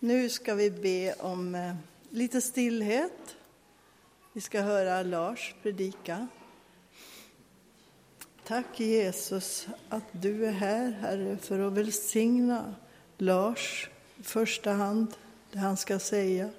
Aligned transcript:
Nu 0.00 0.28
ska 0.28 0.54
vi 0.54 0.70
be 0.70 1.14
om 1.18 1.54
eh, 1.54 1.74
lite 2.10 2.40
stillhet. 2.40 3.36
Vi 4.32 4.40
ska 4.40 4.60
höra 4.60 5.02
Lars 5.02 5.54
predika. 5.62 6.28
Tack 8.44 8.80
Jesus 8.80 9.66
att 9.88 10.04
du 10.12 10.46
är 10.46 10.52
här, 10.52 10.90
Herre, 10.90 11.36
för 11.36 11.58
att 11.58 11.72
välsigna 11.72 12.74
Lars 13.16 13.88
i 14.16 14.22
första 14.22 14.72
hand, 14.72 15.14
det 15.52 15.58
han 15.58 15.76
ska 15.76 15.98
säga. 15.98 16.50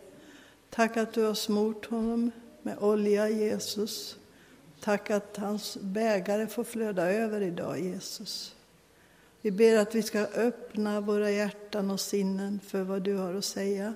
Tack 0.70 0.98
att 0.98 1.14
du 1.14 1.24
har 1.24 1.34
smort 1.34 1.86
honom 1.86 2.32
med 2.62 2.78
olja, 2.78 3.30
Jesus. 3.30 4.18
Tack 4.80 5.10
att 5.10 5.38
hans 5.38 5.78
bägare 5.82 6.48
får 6.48 6.64
flöda 6.64 7.12
över 7.12 7.42
idag, 7.42 7.80
Jesus. 7.80 8.56
Vi 9.42 9.52
ber 9.52 9.78
att 9.78 9.96
vi 9.96 10.04
ska 10.04 10.20
öppna 10.20 11.02
våra 11.02 11.32
hjärtan 11.32 11.92
och 11.92 12.00
sinnen 12.00 12.60
för 12.60 12.84
vad 12.84 13.02
du 13.02 13.16
har 13.16 13.34
att 13.34 13.46
säga. 13.46 13.94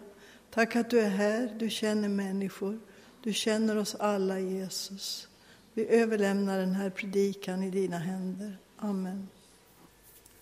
Tack 0.50 0.76
att 0.76 0.90
du 0.90 1.00
är 1.00 1.10
här, 1.10 1.56
du 1.60 1.70
känner 1.70 2.10
människor, 2.10 2.80
du 3.24 3.34
känner 3.34 3.78
oss 3.78 3.96
alla, 3.96 4.40
Jesus. 4.40 5.28
Vi 5.74 5.88
överlämnar 5.88 6.60
den 6.60 6.76
här 6.76 6.90
predikan 6.90 7.64
i 7.64 7.70
dina 7.70 7.98
händer. 7.98 8.58
Amen. 8.78 9.28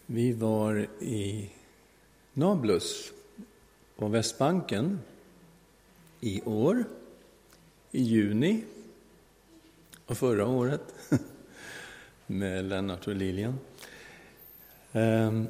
Vi 0.05 0.33
var 0.33 0.87
i 0.99 1.49
Nablus 2.33 3.11
på 3.95 4.07
Västbanken 4.07 4.99
i 6.19 6.41
år, 6.41 6.85
i 7.91 8.01
juni 8.01 8.63
och 10.05 10.17
förra 10.17 10.47
året 10.47 10.93
med 12.27 12.65
Lennart 12.65 13.07
och 13.07 13.15
Lilian. 13.15 13.59
Ehm, 14.93 15.47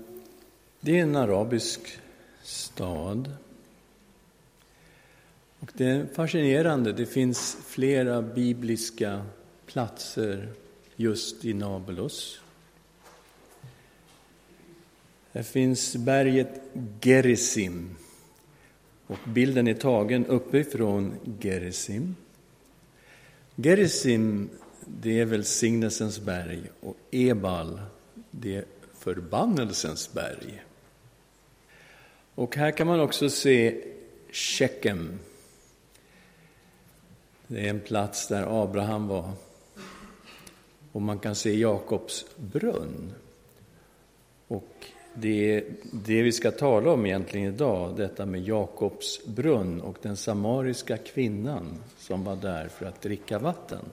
det 0.80 1.00
är 1.00 1.04
en 1.04 1.16
arabisk 1.16 2.00
stad. 2.44 3.31
Och 5.59 5.72
det 5.73 5.86
är 5.86 6.05
fascinerande, 6.05 6.94
det 6.94 7.06
finns 7.06 7.58
flera 7.66 8.22
bibliska 8.22 9.25
platser 9.66 10.50
just 10.95 11.45
i 11.45 11.53
Nablus. 11.53 12.42
Här 15.31 15.44
finns 15.44 15.95
berget 15.95 16.62
Gerizim. 17.02 17.95
Och 19.08 19.19
bilden 19.25 19.67
är 19.67 19.73
tagen 19.73 20.25
uppifrån 20.25 21.14
Gerizim. 21.39 22.16
Gerizim, 23.56 24.50
det 24.86 25.19
är 25.19 25.25
välsignelsens 25.25 26.19
berg 26.19 26.62
och 26.80 26.97
Ebal, 27.12 27.81
det 28.31 28.56
är 28.56 28.66
förbannelsens 29.02 30.13
berg. 30.13 30.63
Och 32.35 32.55
här 32.55 32.71
kan 32.71 32.88
man 32.88 32.99
också 32.99 33.30
se 33.30 33.83
Shekem. 34.31 35.19
Det 37.47 37.66
är 37.66 37.69
en 37.69 37.79
plats 37.79 38.27
där 38.27 38.63
Abraham 38.63 39.07
var. 39.07 39.31
Och 40.91 41.02
man 41.02 41.19
kan 41.19 41.35
se 41.35 41.57
Jakobs 41.57 42.25
brunn. 42.35 43.13
Och 44.47 44.85
det 45.13 45.55
är 45.55 45.63
det 45.91 46.22
vi 46.22 46.31
ska 46.31 46.52
tala 46.52 46.91
om 46.91 47.05
egentligen 47.05 47.53
idag, 47.53 47.97
detta 47.97 48.25
med 48.25 48.47
Jakobs 48.47 49.25
brunn 49.25 49.81
och 49.81 49.97
den 50.02 50.17
samariska 50.17 50.97
kvinnan 50.97 51.83
som 51.97 52.23
var 52.23 52.35
där 52.35 52.67
för 52.67 52.85
att 52.85 53.02
dricka 53.02 53.39
vatten. 53.39 53.85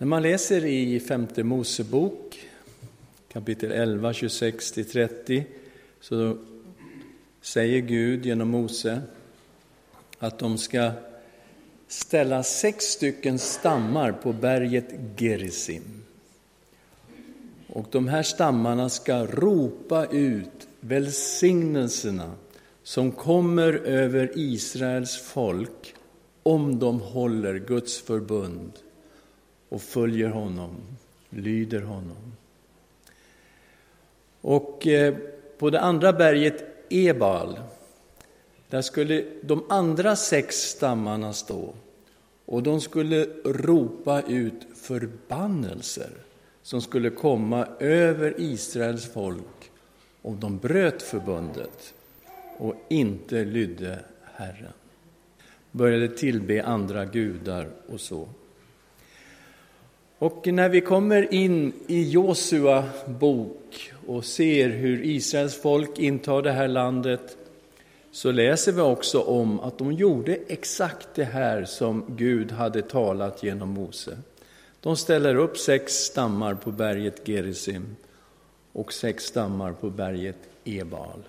När 0.00 0.06
man 0.06 0.22
läser 0.22 0.64
i 0.64 1.00
femte 1.00 1.44
Mosebok, 1.44 2.48
kapitel 3.32 3.72
11, 3.72 4.12
26-30, 4.12 5.44
så 6.00 6.38
säger 7.40 7.80
Gud 7.80 8.26
genom 8.26 8.48
Mose 8.48 9.02
att 10.18 10.38
de 10.38 10.58
ska 10.58 10.92
ställa 11.88 12.42
sex 12.42 12.84
stycken 12.84 13.38
stammar 13.38 14.12
på 14.12 14.32
berget 14.32 14.88
Gerizim. 15.16 16.02
Och 17.66 17.86
de 17.90 18.08
här 18.08 18.22
stammarna 18.22 18.88
ska 18.88 19.26
ropa 19.26 20.06
ut 20.06 20.68
välsignelserna 20.80 22.32
som 22.82 23.12
kommer 23.12 23.72
över 23.72 24.32
Israels 24.34 25.16
folk 25.16 25.94
om 26.42 26.78
de 26.78 27.00
håller 27.00 27.58
Guds 27.58 28.00
förbund 28.00 28.72
och 29.70 29.82
följer 29.82 30.28
honom, 30.28 30.76
lyder 31.30 31.82
honom. 31.82 32.32
Och 34.40 34.86
eh, 34.86 35.14
på 35.58 35.70
det 35.70 35.80
andra 35.80 36.12
berget 36.12 36.64
Ebal, 36.88 37.60
där 38.68 38.82
skulle 38.82 39.24
de 39.42 39.64
andra 39.68 40.16
sex 40.16 40.56
stammarna 40.56 41.32
stå 41.32 41.74
och 42.46 42.62
de 42.62 42.80
skulle 42.80 43.24
ropa 43.44 44.22
ut 44.22 44.66
förbannelser 44.74 46.10
som 46.62 46.82
skulle 46.82 47.10
komma 47.10 47.66
över 47.80 48.34
Israels 48.38 49.12
folk 49.12 49.70
om 50.22 50.40
de 50.40 50.58
bröt 50.58 51.02
förbundet 51.02 51.94
och 52.58 52.74
inte 52.88 53.44
lydde 53.44 53.98
Herren. 54.34 54.72
Började 55.70 56.08
tillbe 56.08 56.64
andra 56.64 57.04
gudar 57.04 57.68
och 57.88 58.00
så. 58.00 58.28
Och 60.20 60.46
när 60.46 60.68
vi 60.68 60.80
kommer 60.80 61.34
in 61.34 61.72
i 61.86 62.10
Josua 62.10 62.84
bok 63.06 63.92
och 64.06 64.24
ser 64.24 64.68
hur 64.68 65.04
Israels 65.04 65.60
folk 65.62 65.98
intar 65.98 66.42
det 66.42 66.52
här 66.52 66.68
landet 66.68 67.36
så 68.10 68.30
läser 68.30 68.72
vi 68.72 68.80
också 68.80 69.20
om 69.20 69.60
att 69.60 69.78
de 69.78 69.92
gjorde 69.92 70.38
exakt 70.48 71.08
det 71.14 71.24
här 71.24 71.64
som 71.64 72.04
Gud 72.08 72.52
hade 72.52 72.82
talat 72.82 73.42
genom 73.42 73.68
Mose. 73.68 74.18
De 74.80 74.96
ställer 74.96 75.34
upp 75.34 75.58
sex 75.58 75.92
stammar 75.92 76.54
på 76.54 76.70
berget 76.70 77.28
Gerizim 77.28 77.96
och 78.72 78.92
sex 78.92 79.24
stammar 79.24 79.72
på 79.72 79.90
berget 79.90 80.48
Ebal. 80.64 81.22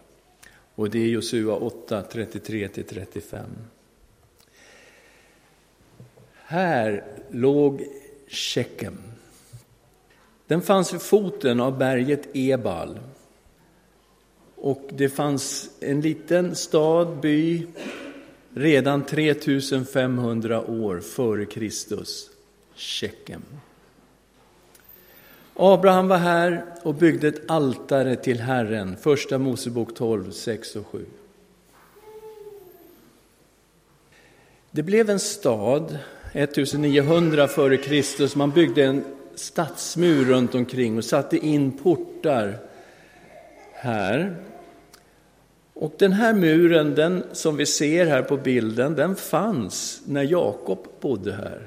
Och 0.75 0.89
det 0.89 0.99
är 0.99 1.07
Josua 1.07 1.55
8, 1.55 2.03
33-35. 2.11 3.39
Här 6.33 7.03
låg 7.29 7.81
Shekem. 8.31 8.97
Den 10.47 10.61
fanns 10.61 10.93
vid 10.93 11.01
foten 11.01 11.59
av 11.59 11.77
berget 11.77 12.27
Ebal. 12.33 12.99
Och 14.55 14.89
det 14.93 15.09
fanns 15.09 15.69
en 15.79 16.01
liten 16.01 16.55
stad, 16.55 17.19
by, 17.19 17.67
redan 18.53 19.05
3500 19.05 20.61
år 20.61 20.99
före 20.99 21.45
Kristus, 21.45 22.29
Shekem. 22.75 23.43
Abraham 25.53 26.07
var 26.07 26.17
här 26.17 26.65
och 26.83 26.95
byggde 26.95 27.27
ett 27.27 27.51
altare 27.51 28.15
till 28.15 28.39
Herren, 28.39 28.97
Första 28.97 29.37
Mosebok 29.37 29.95
12, 29.95 30.31
6 30.31 30.75
och 30.75 30.87
7. 30.87 31.05
Det 34.71 34.83
blev 34.83 35.09
en 35.09 35.19
stad 35.19 35.97
1900 36.33 37.47
före 37.47 37.77
Kristus. 37.77 38.35
Man 38.35 38.51
byggde 38.51 38.83
en 38.83 39.03
stadsmur 39.35 40.25
runt 40.25 40.55
omkring 40.55 40.97
och 40.97 41.05
satte 41.05 41.37
in 41.37 41.71
portar 41.71 42.57
här. 43.73 44.35
Och 45.73 45.93
den 45.97 46.11
här 46.11 46.33
muren, 46.33 46.95
den 46.95 47.23
som 47.31 47.57
vi 47.57 47.65
ser 47.65 48.05
här 48.05 48.21
på 48.21 48.37
bilden, 48.37 48.95
den 48.95 49.15
fanns 49.15 50.01
när 50.05 50.23
Jakob 50.23 50.87
bodde 50.99 51.33
här. 51.33 51.61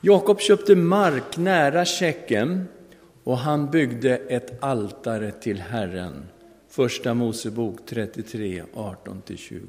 Jakob 0.00 0.40
köpte 0.40 0.76
mark 0.76 1.36
nära 1.36 1.84
Tjeckien 1.84 2.68
och 3.24 3.38
han 3.38 3.70
byggde 3.70 4.16
ett 4.16 4.62
altare 4.62 5.30
till 5.30 5.60
Herren. 5.60 6.28
Första 6.68 7.14
Mosebok 7.14 7.78
33, 7.86 8.62
18-20. 8.74 9.60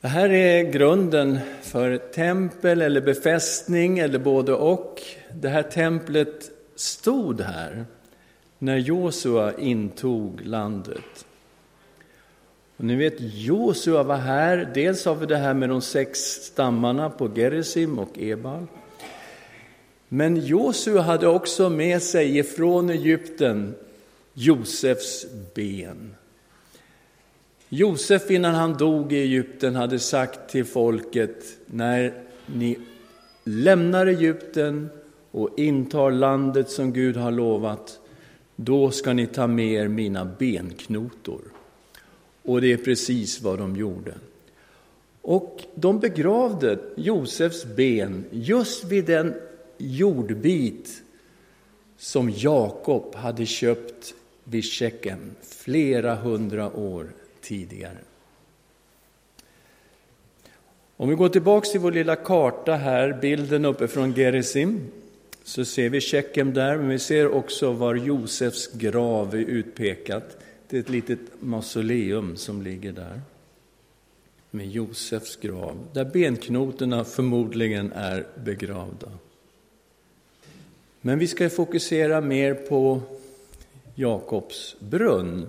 Det 0.00 0.08
här 0.08 0.32
är 0.32 0.70
grunden 0.70 1.38
för 1.62 1.98
tempel 1.98 2.82
eller 2.82 3.00
befästning 3.00 3.98
eller 3.98 4.18
både 4.18 4.52
och. 4.52 5.02
Det 5.34 5.48
här 5.48 5.62
templet 5.62 6.50
stod 6.74 7.40
här 7.40 7.84
när 8.58 8.76
Josua 8.76 9.58
intog 9.58 10.40
landet. 10.46 11.26
Och 12.76 12.84
ni 12.84 12.96
vet, 12.96 13.14
Josua 13.18 14.02
var 14.02 14.16
här. 14.16 14.70
Dels 14.74 15.04
har 15.04 15.14
vi 15.14 15.26
det 15.26 15.36
här 15.36 15.54
med 15.54 15.68
de 15.68 15.80
sex 15.80 16.18
stammarna 16.20 17.10
på 17.10 17.30
Gerizim 17.34 17.98
och 17.98 18.18
Ebal. 18.18 18.66
Men 20.08 20.36
Josua 20.36 21.00
hade 21.00 21.28
också 21.28 21.70
med 21.70 22.02
sig 22.02 22.38
ifrån 22.38 22.90
Egypten 22.90 23.74
Josefs 24.34 25.26
ben. 25.54 26.14
Josef 27.72 28.30
innan 28.30 28.54
han 28.54 28.76
dog 28.76 29.12
i 29.12 29.16
Egypten 29.16 29.76
hade 29.76 29.98
sagt 29.98 30.50
till 30.50 30.64
folket, 30.64 31.44
när 31.66 32.22
ni 32.46 32.78
lämnar 33.44 34.06
Egypten 34.06 34.90
och 35.30 35.58
intar 35.58 36.10
landet 36.10 36.70
som 36.70 36.92
Gud 36.92 37.16
har 37.16 37.30
lovat, 37.30 38.00
då 38.56 38.90
ska 38.90 39.12
ni 39.12 39.26
ta 39.26 39.46
med 39.46 39.72
er 39.72 39.88
mina 39.88 40.24
benknotor. 40.24 41.40
Och 42.42 42.60
det 42.60 42.72
är 42.72 42.76
precis 42.76 43.42
vad 43.42 43.58
de 43.58 43.76
gjorde. 43.76 44.14
Och 45.22 45.64
de 45.74 46.00
begravde 46.00 46.78
Josefs 46.96 47.64
ben 47.64 48.24
just 48.30 48.84
vid 48.84 49.04
den 49.04 49.34
jordbit 49.78 51.02
som 51.96 52.30
Jakob 52.30 53.14
hade 53.14 53.46
köpt 53.46 54.14
vid 54.44 54.64
Tjeckien 54.64 55.36
flera 55.42 56.14
hundra 56.14 56.76
år 56.76 57.06
tidigare. 57.40 57.98
Om 60.96 61.08
vi 61.08 61.14
går 61.14 61.28
tillbaka 61.28 61.68
till 61.68 61.80
vår 61.80 61.92
lilla 61.92 62.16
karta 62.16 62.74
här, 62.74 63.18
bilden 63.20 63.64
uppe 63.64 63.88
från 63.88 64.14
Gerizim, 64.14 64.86
så 65.44 65.64
ser 65.64 65.88
vi 65.88 66.00
Tjeckien 66.00 66.54
där, 66.54 66.76
men 66.76 66.88
vi 66.88 66.98
ser 66.98 67.34
också 67.34 67.72
var 67.72 67.94
Josefs 67.94 68.72
grav 68.72 69.34
är 69.34 69.38
utpekat. 69.38 70.36
Det 70.68 70.76
är 70.76 70.80
ett 70.80 70.88
litet 70.88 71.20
mausoleum 71.40 72.36
som 72.36 72.62
ligger 72.62 72.92
där 72.92 73.20
med 74.50 74.70
Josefs 74.70 75.36
grav, 75.36 75.76
där 75.92 76.04
benknotorna 76.04 77.04
förmodligen 77.04 77.92
är 77.92 78.26
begravda. 78.44 79.08
Men 81.00 81.18
vi 81.18 81.26
ska 81.26 81.50
fokusera 81.50 82.20
mer 82.20 82.54
på 82.54 83.00
Jakobs 83.94 84.76
brunn. 84.78 85.46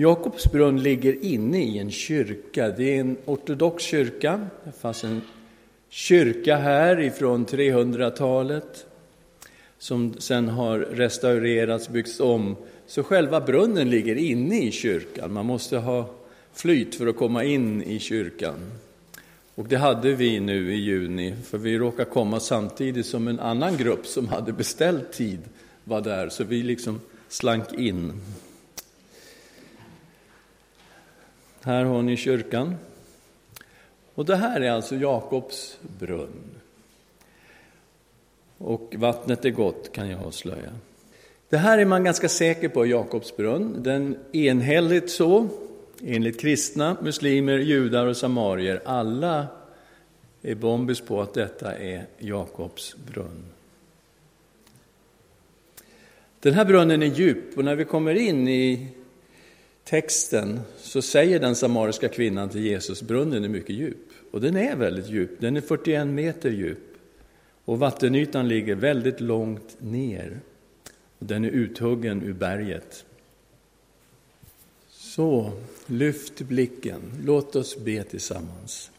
Jakobs 0.00 0.52
brunn 0.52 0.82
ligger 0.82 1.24
inne 1.24 1.64
i 1.64 1.78
en 1.78 1.90
kyrka. 1.90 2.68
Det 2.68 2.96
är 2.96 3.00
en 3.00 3.16
ortodox 3.24 3.84
kyrka. 3.84 4.46
Det 4.64 4.72
fanns 4.72 5.04
en 5.04 5.20
kyrka 5.88 6.56
här 6.56 7.00
ifrån 7.00 7.46
300-talet 7.46 8.86
som 9.78 10.14
sen 10.18 10.48
har 10.48 10.78
restaurerats, 10.78 11.88
byggts 11.88 12.20
om. 12.20 12.56
Så 12.86 13.02
själva 13.02 13.40
brunnen 13.40 13.90
ligger 13.90 14.16
inne 14.16 14.62
i 14.62 14.70
kyrkan. 14.70 15.32
Man 15.32 15.46
måste 15.46 15.78
ha 15.78 16.10
flyt 16.52 16.94
för 16.94 17.06
att 17.06 17.16
komma 17.16 17.44
in 17.44 17.82
i 17.82 17.98
kyrkan. 17.98 18.56
Och 19.54 19.68
det 19.68 19.76
hade 19.76 20.12
vi 20.14 20.40
nu 20.40 20.74
i 20.74 20.76
juni, 20.76 21.34
för 21.44 21.58
vi 21.58 21.78
råkade 21.78 22.10
komma 22.10 22.40
samtidigt 22.40 23.06
som 23.06 23.28
en 23.28 23.40
annan 23.40 23.76
grupp 23.76 24.06
som 24.06 24.28
hade 24.28 24.52
beställt 24.52 25.12
tid 25.12 25.40
var 25.84 26.00
där, 26.00 26.28
så 26.28 26.44
vi 26.44 26.62
liksom 26.62 27.00
slank 27.28 27.72
in. 27.72 28.12
Här 31.62 31.84
har 31.84 32.02
ni 32.02 32.16
kyrkan. 32.16 32.76
Och 34.14 34.24
det 34.24 34.36
här 34.36 34.60
är 34.60 34.70
alltså 34.70 34.96
Jakobs 34.96 35.78
brunn. 35.98 36.60
Och 38.58 38.94
vattnet 38.96 39.44
är 39.44 39.50
gott, 39.50 39.92
kan 39.92 40.10
jag 40.10 40.22
avslöja. 40.26 40.70
Det 41.48 41.56
här 41.56 41.78
är 41.78 41.84
man 41.84 42.04
ganska 42.04 42.28
säker 42.28 42.68
på, 42.68 42.86
Jakobs 42.86 43.36
brunn. 43.36 43.76
Den 43.82 44.16
enhälligt 44.32 45.10
så, 45.10 45.48
enligt 46.04 46.40
kristna, 46.40 46.96
muslimer, 47.02 47.58
judar 47.58 48.06
och 48.06 48.16
samarier. 48.16 48.80
Alla 48.84 49.46
är 50.42 50.54
bombis 50.54 51.00
på 51.00 51.20
att 51.20 51.34
detta 51.34 51.76
är 51.76 52.06
Jakobs 52.18 52.96
brunn. 53.06 53.44
Den 56.40 56.54
här 56.54 56.64
brunnen 56.64 57.02
är 57.02 57.06
djup 57.06 57.58
och 57.58 57.64
när 57.64 57.76
vi 57.76 57.84
kommer 57.84 58.14
in 58.14 58.48
i 58.48 58.88
texten 59.90 60.60
så 60.78 61.02
säger 61.02 61.40
den 61.40 61.56
samariska 61.56 62.08
kvinnan 62.08 62.48
till 62.48 62.60
Jesus, 62.60 63.02
brunnen 63.02 63.44
är 63.44 63.48
mycket 63.48 63.76
djup. 63.76 64.10
Och 64.30 64.40
den 64.40 64.56
är 64.56 64.76
väldigt 64.76 65.08
djup, 65.08 65.30
den 65.40 65.56
är 65.56 65.60
41 65.60 66.06
meter 66.06 66.50
djup. 66.50 66.78
Och 67.64 67.78
vattenytan 67.78 68.48
ligger 68.48 68.74
väldigt 68.74 69.20
långt 69.20 69.76
ner. 69.78 70.40
Och 71.18 71.26
den 71.26 71.44
är 71.44 71.48
uthuggen 71.48 72.22
ur 72.22 72.32
berget. 72.32 73.04
Så, 74.88 75.52
lyft 75.86 76.40
blicken, 76.40 77.00
låt 77.24 77.56
oss 77.56 77.78
be 77.78 78.02
tillsammans. 78.02 78.90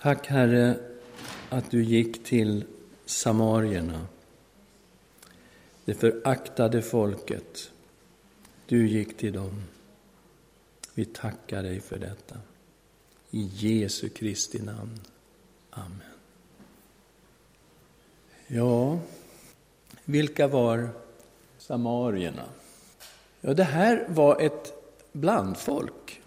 Tack 0.00 0.26
Herre 0.26 0.76
att 1.48 1.70
du 1.70 1.84
gick 1.84 2.24
till 2.24 2.64
samarierna 3.06 4.06
det 5.84 5.94
föraktade 5.94 6.82
folket. 6.82 7.70
Du 8.68 8.88
gick 8.88 9.16
till 9.16 9.32
dem. 9.32 9.62
Vi 10.94 11.04
tackar 11.04 11.62
dig 11.62 11.80
för 11.80 11.98
detta. 11.98 12.36
I 13.30 13.50
Jesu 13.54 14.08
Kristi 14.08 14.58
namn. 14.62 15.00
Amen. 15.70 16.00
Ja, 18.46 18.98
vilka 20.04 20.48
var 20.48 20.88
samarierna? 21.58 22.44
Ja, 23.40 23.54
det 23.54 23.64
här 23.64 24.06
var 24.08 24.40
ett 24.40 24.72
blandfolk. 25.12 26.22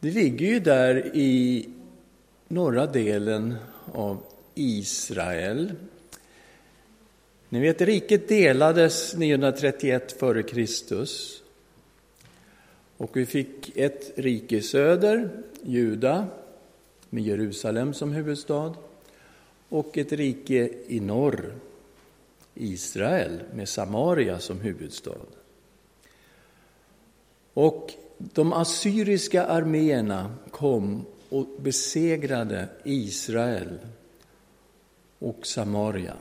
Det 0.00 0.10
ligger 0.10 0.46
ju 0.46 0.60
där 0.60 1.16
i 1.16 1.68
norra 2.48 2.86
delen 2.86 3.56
av 3.92 4.22
Israel, 4.54 5.74
ni 7.48 7.60
vet, 7.60 7.80
riket 7.80 8.28
delades 8.28 9.14
931 9.14 10.14
f.Kr. 10.20 11.06
Och 12.96 13.16
vi 13.16 13.26
fick 13.26 13.76
ett 13.76 14.12
rike 14.14 14.56
i 14.56 14.62
söder, 14.62 15.30
Juda, 15.62 16.26
med 17.10 17.24
Jerusalem 17.24 17.94
som 17.94 18.12
huvudstad, 18.12 18.74
och 19.68 19.98
ett 19.98 20.12
rike 20.12 20.70
i 20.86 21.00
norr, 21.00 21.54
Israel, 22.54 23.40
med 23.54 23.68
Samaria 23.68 24.38
som 24.38 24.60
huvudstad. 24.60 25.26
Och 27.54 27.92
de 28.18 28.52
assyriska 28.52 29.44
arméerna 29.44 30.34
kom 30.50 31.04
och 31.28 31.46
besegrade 31.58 32.68
Israel 32.84 33.78
och 35.18 35.46
Samaria 35.46 36.14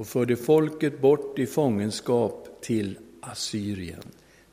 och 0.00 0.06
förde 0.06 0.36
folket 0.36 1.00
bort 1.00 1.38
i 1.38 1.46
fångenskap 1.46 2.48
till 2.60 2.98
Assyrien. 3.20 4.02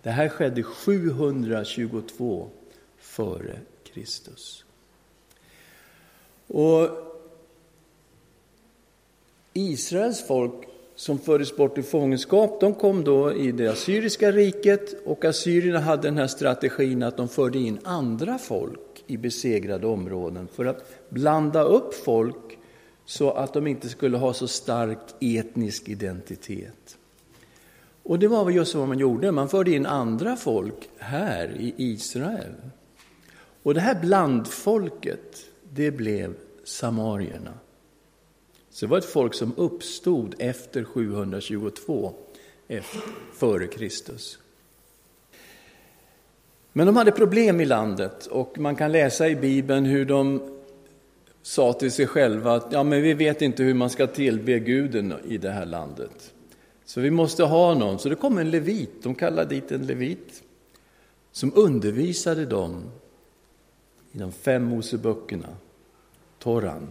Det 0.01 0.09
här 0.09 0.29
skedde 0.29 0.63
722 0.63 2.49
före 2.97 3.59
Kristus. 3.83 4.65
Och 6.47 6.89
Israels 9.53 10.27
folk 10.27 10.53
som 10.95 11.19
fördes 11.19 11.55
bort 11.55 11.77
i 11.77 11.83
fångenskap, 11.83 12.59
de 12.59 12.73
kom 12.73 13.03
då 13.03 13.33
i 13.33 13.51
det 13.51 13.67
assyriska 13.67 14.31
riket 14.31 15.05
och 15.05 15.25
assyrierna 15.25 15.79
hade 15.79 16.01
den 16.01 16.17
här 16.17 16.27
strategin 16.27 17.03
att 17.03 17.17
de 17.17 17.29
förde 17.29 17.59
in 17.59 17.79
andra 17.83 18.37
folk 18.37 19.03
i 19.07 19.17
besegrade 19.17 19.87
områden 19.87 20.47
för 20.47 20.65
att 20.65 21.09
blanda 21.09 21.63
upp 21.63 21.93
folk 21.93 22.57
så 23.07 23.31
att 23.31 23.53
de 23.53 23.67
inte 23.67 23.89
skulle 23.89 24.17
ha 24.17 24.33
så 24.33 24.47
stark 24.47 24.99
etnisk 25.19 25.89
identitet. 25.89 26.97
Och 28.03 28.19
det 28.19 28.27
var 28.27 28.49
just 28.49 28.75
vad 28.75 28.87
man 28.87 28.99
gjorde, 28.99 29.31
man 29.31 29.49
förde 29.49 29.71
in 29.71 29.85
andra 29.85 30.35
folk 30.35 30.89
här 30.97 31.55
i 31.59 31.73
Israel. 31.77 32.53
Och 33.63 33.73
det 33.73 33.79
här 33.79 34.01
blandfolket, 34.01 35.45
det 35.73 35.91
blev 35.91 36.33
samarierna. 36.63 37.53
Så 38.69 38.85
det 38.85 38.89
var 38.89 38.97
ett 38.97 39.05
folk 39.05 39.33
som 39.33 39.53
uppstod 39.57 40.35
efter 40.39 40.83
722 40.83 42.13
före 43.33 43.67
Kristus. 43.67 44.39
Men 46.73 46.87
de 46.87 46.95
hade 46.95 47.11
problem 47.11 47.61
i 47.61 47.65
landet 47.65 48.25
och 48.25 48.59
man 48.59 48.75
kan 48.75 48.91
läsa 48.91 49.27
i 49.27 49.35
Bibeln 49.35 49.85
hur 49.85 50.05
de 50.05 50.56
sa 51.47 51.73
till 51.73 51.91
sig 51.91 52.07
själva 52.07 52.55
att 52.55 52.71
ja, 52.71 52.83
men 52.83 53.01
vi 53.01 53.13
vet 53.13 53.41
inte 53.41 53.63
hur 53.63 53.73
man 53.73 53.89
ska 53.89 54.07
tillbe 54.07 54.59
guden 54.59 55.13
i 55.27 55.37
det 55.37 55.51
här 55.51 55.65
landet. 55.65 56.33
Så 56.85 57.01
vi 57.01 57.11
måste 57.11 57.43
ha 57.43 57.73
någon. 57.73 57.99
Så 57.99 58.09
det 58.09 58.15
kom 58.15 58.37
en 58.37 58.51
levit, 58.51 59.03
de 59.03 59.15
kallade 59.15 59.55
dit 59.55 59.71
en 59.71 59.85
levit, 59.87 60.43
som 61.31 61.51
undervisade 61.55 62.45
dem 62.45 62.91
i 64.11 64.17
de 64.17 64.31
fem 64.31 64.63
Moseböckerna, 64.63 65.47
Toran. 66.39 66.87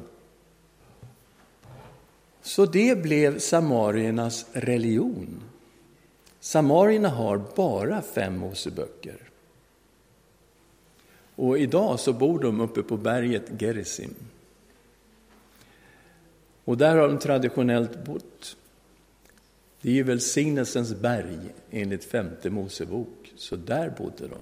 Så 2.43 2.67
det 2.67 3.03
blev 3.03 3.39
samariernas 3.39 4.47
religion. 4.53 5.43
Samarierna 6.41 7.09
har 7.09 7.43
bara 7.57 8.03
fem 8.03 8.39
Moseböcker. 8.39 9.31
Och 11.35 11.59
idag 11.59 12.01
så 12.01 12.13
bor 12.13 12.39
de 12.39 12.61
uppe 12.61 12.83
på 12.83 12.97
berget 12.97 13.61
Gerizim. 13.61 14.15
Och 16.67 16.77
där 16.77 16.97
har 16.97 17.09
de 17.09 17.19
traditionellt 17.19 18.05
bott. 18.05 18.57
Det 19.81 19.89
är 19.89 19.95
ju 19.95 20.03
välsignelsens 20.03 20.95
berg 20.95 21.39
enligt 21.71 22.05
femte 22.05 22.51
Mosebok, 22.51 23.33
så 23.37 23.57
där 23.57 23.91
bodde 23.99 24.29
de. 24.29 24.39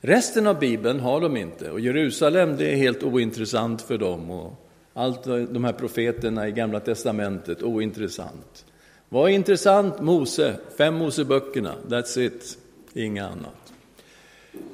Resten 0.00 0.46
av 0.46 0.58
Bibeln 0.58 1.00
har 1.00 1.20
de 1.20 1.36
inte 1.36 1.70
och 1.70 1.80
Jerusalem 1.80 2.56
det 2.56 2.72
är 2.72 2.76
helt 2.76 3.02
ointressant 3.02 3.82
för 3.82 3.98
dem 3.98 4.30
och 4.30 4.64
Allt 4.98 5.24
de 5.24 5.64
här 5.64 5.72
profeterna 5.72 6.48
i 6.48 6.52
Gamla 6.52 6.80
Testamentet, 6.80 7.62
ointressant. 7.62 8.64
Vad 9.08 9.30
är 9.30 9.34
intressant? 9.34 10.00
Mose, 10.00 10.56
fem 10.78 10.94
Moseböckerna, 10.94 11.74
that's 11.88 12.20
it, 12.20 12.58
inga 12.92 13.26
annat. 13.26 13.72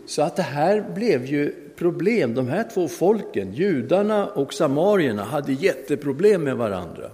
Så 0.06 0.22
att 0.22 0.36
det 0.36 0.42
här 0.42 0.84
blev 0.94 1.26
ju 1.26 1.63
problem. 1.76 2.35
De 2.35 2.49
här 2.49 2.69
två 2.75 2.88
folken, 2.88 3.52
judarna 3.52 4.26
och 4.26 4.54
samarierna, 4.54 5.25
hade 5.25 5.52
jätteproblem 5.52 6.43
med 6.45 6.57
varandra. 6.57 7.11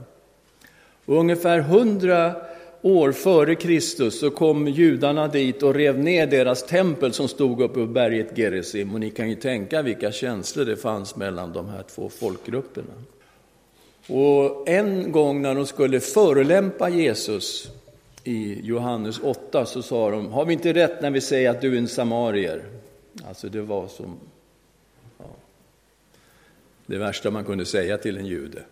Och 1.05 1.17
ungefär 1.17 1.61
hundra 1.61 2.35
år 2.83 3.13
före 3.13 3.55
Kristus 3.55 4.21
så 4.21 4.31
kom 4.31 4.69
judarna 4.69 5.29
dit 5.29 5.63
och 5.63 5.75
rev 5.75 5.99
ner 5.99 6.27
deras 6.27 6.67
tempel 6.67 7.13
som 7.13 7.29
stod 7.29 7.61
uppe 7.61 7.75
på 7.75 7.87
berget 7.87 8.39
Gerizim. 8.39 8.95
Och 8.95 9.01
ni 9.01 9.11
kan 9.11 9.29
ju 9.29 9.35
tänka 9.35 9.83
vilka 9.83 10.13
känslor 10.13 10.65
det 10.65 10.77
fanns 10.77 11.17
mellan 11.17 11.53
de 11.53 11.69
här 11.69 11.83
två 11.83 12.09
folkgrupperna. 12.09 12.93
Och 14.09 14.69
en 14.69 15.13
gång 15.13 15.43
när 15.43 15.55
de 15.55 15.67
skulle 15.67 16.01
förolämpa 16.01 16.89
Jesus 16.89 17.69
i 18.25 18.61
Johannes 18.63 19.19
8 19.19 19.67
så 19.67 19.83
sa 19.83 20.11
de, 20.11 20.33
har 20.33 20.45
vi 20.45 20.53
inte 20.53 20.73
rätt 20.73 21.03
när 21.03 21.11
vi 21.11 21.21
säger 21.21 21.51
att 21.51 21.61
du 21.61 21.75
är 21.75 21.79
en 21.79 21.89
samarier? 21.89 22.63
Alltså 23.29 23.49
det 23.49 23.63
var 23.63 23.89
som 23.89 24.17
det 26.91 26.99
värsta 26.99 27.31
man 27.31 27.45
kunde 27.45 27.65
säga 27.65 27.99
till 27.99 28.17
en 28.17 28.27
jude. 28.27 28.63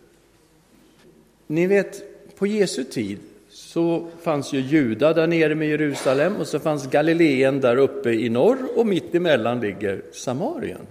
Ni 1.47 1.67
vet, 1.67 2.03
på 2.37 2.47
Jesu 2.47 2.83
tid 2.83 3.17
så 3.49 4.07
fanns 4.21 4.53
ju 4.53 4.59
Juda 4.59 5.13
där 5.13 5.27
nere 5.27 5.55
med 5.55 5.69
Jerusalem 5.69 6.35
och 6.35 6.47
så 6.47 6.59
fanns 6.59 6.89
Galileen 6.89 7.61
där 7.61 7.77
uppe 7.77 8.09
i 8.11 8.29
norr 8.29 8.57
och 8.75 8.87
mitt 8.87 9.15
emellan 9.15 9.61
ligger 9.61 10.01
Samarien. 10.11 10.81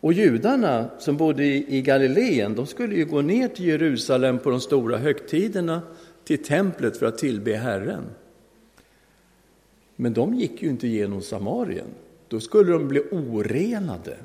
Och 0.00 0.12
judarna 0.12 0.90
som 0.98 1.16
bodde 1.16 1.44
i 1.44 1.82
Galileen, 1.82 2.54
de 2.54 2.66
skulle 2.66 2.94
ju 2.94 3.04
gå 3.04 3.22
ner 3.22 3.48
till 3.48 3.64
Jerusalem 3.64 4.38
på 4.38 4.50
de 4.50 4.60
stora 4.60 4.96
högtiderna, 4.96 5.82
till 6.24 6.44
templet 6.44 6.96
för 6.96 7.06
att 7.06 7.18
tillbe 7.18 7.56
Herren. 7.56 8.04
Men 9.96 10.12
de 10.12 10.34
gick 10.34 10.62
ju 10.62 10.68
inte 10.68 10.88
genom 10.88 11.22
Samarien, 11.22 11.88
då 12.28 12.40
skulle 12.40 12.72
de 12.72 12.88
bli 12.88 13.00
orenade. 13.00 14.16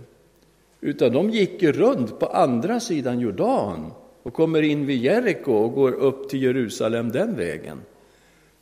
Utan 0.81 1.13
de 1.13 1.29
gick 1.29 1.62
ju 1.62 1.71
runt 1.71 2.19
på 2.19 2.25
andra 2.25 2.79
sidan 2.79 3.19
Jordan 3.19 3.91
och 4.24 4.33
kommer 4.33 4.62
in 4.62 4.86
vid 4.86 4.98
Jeriko 4.98 5.53
och 5.53 5.74
går 5.74 5.91
upp 5.91 6.29
till 6.29 6.43
Jerusalem 6.43 7.12
den 7.12 7.36
vägen. 7.36 7.81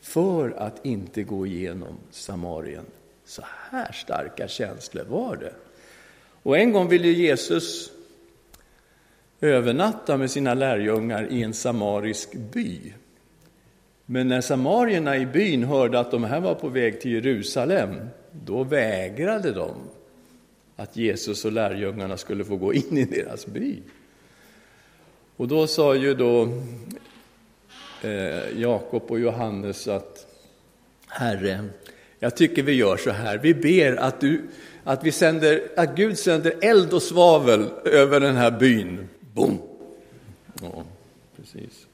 För 0.01 0.49
att 0.57 0.85
inte 0.85 1.23
gå 1.23 1.45
igenom 1.45 1.97
Samarien. 2.11 2.85
Så 3.25 3.41
här 3.71 3.91
starka 3.91 4.47
känslor 4.47 5.03
var 5.09 5.35
det. 5.35 5.53
Och 6.43 6.57
en 6.57 6.71
gång 6.71 6.87
ville 6.87 7.07
Jesus 7.07 7.91
övernatta 9.41 10.17
med 10.17 10.31
sina 10.31 10.53
lärjungar 10.53 11.27
i 11.31 11.43
en 11.43 11.53
samarisk 11.53 12.33
by. 12.33 12.93
Men 14.05 14.27
när 14.27 14.41
samarierna 14.41 15.17
i 15.17 15.25
byn 15.25 15.63
hörde 15.63 15.99
att 15.99 16.11
de 16.11 16.23
här 16.23 16.39
var 16.39 16.55
på 16.55 16.69
väg 16.69 17.01
till 17.01 17.11
Jerusalem, 17.11 17.95
då 18.31 18.63
vägrade 18.63 19.51
de 19.51 19.71
att 20.77 20.97
Jesus 20.97 21.45
och 21.45 21.51
lärjungarna 21.51 22.17
skulle 22.17 22.45
få 22.45 22.55
gå 22.55 22.73
in 22.73 22.97
i 22.97 23.05
deras 23.05 23.45
by. 23.45 23.79
Och 25.35 25.47
då 25.47 25.67
sa 25.67 25.95
ju 25.95 26.13
då 26.13 26.43
eh, 28.01 28.59
Jakob 28.59 29.03
och 29.11 29.19
Johannes 29.19 29.87
att 29.87 30.27
Herre, 31.07 31.63
jag 32.19 32.35
tycker 32.35 32.63
vi 32.63 32.73
gör 32.73 32.97
så 32.97 33.11
här, 33.11 33.37
vi 33.37 33.53
ber 33.53 33.95
att, 33.95 34.21
du, 34.21 34.41
att, 34.83 35.03
vi 35.03 35.11
sänder, 35.11 35.67
att 35.77 35.95
Gud 35.95 36.17
sänder 36.17 36.53
eld 36.61 36.93
och 36.93 37.03
svavel 37.03 37.65
över 37.85 38.19
den 38.19 38.35
här 38.35 38.51
byn. 38.51 39.07
Boom! 39.33 39.59
Ja, 40.61 40.83
precis. 41.37 41.87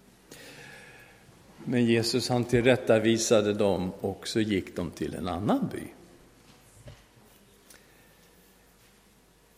Men 1.65 1.85
Jesus 1.85 2.29
han 2.29 2.43
tillrättavisade 2.43 3.53
dem 3.53 3.91
och 4.01 4.27
så 4.27 4.39
gick 4.39 4.75
de 4.75 4.91
till 4.91 5.15
en 5.15 5.27
annan 5.27 5.69
by. 5.73 5.83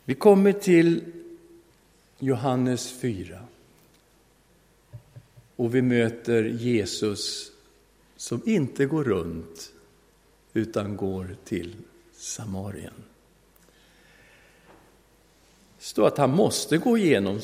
Vi 0.07 0.15
kommer 0.15 0.51
till 0.51 1.03
Johannes 2.19 2.91
4. 2.91 3.39
Och 5.55 5.75
vi 5.75 5.81
möter 5.81 6.43
Jesus 6.43 7.51
som 8.15 8.41
inte 8.45 8.85
går 8.85 9.03
runt 9.03 9.71
utan 10.53 10.97
går 10.97 11.35
till 11.43 11.75
Samarien. 12.13 12.93
Det 15.77 15.83
står 15.85 16.07
att 16.07 16.17
han 16.17 16.31
måste 16.31 16.77
gå 16.77 16.97
igenom 16.97 17.41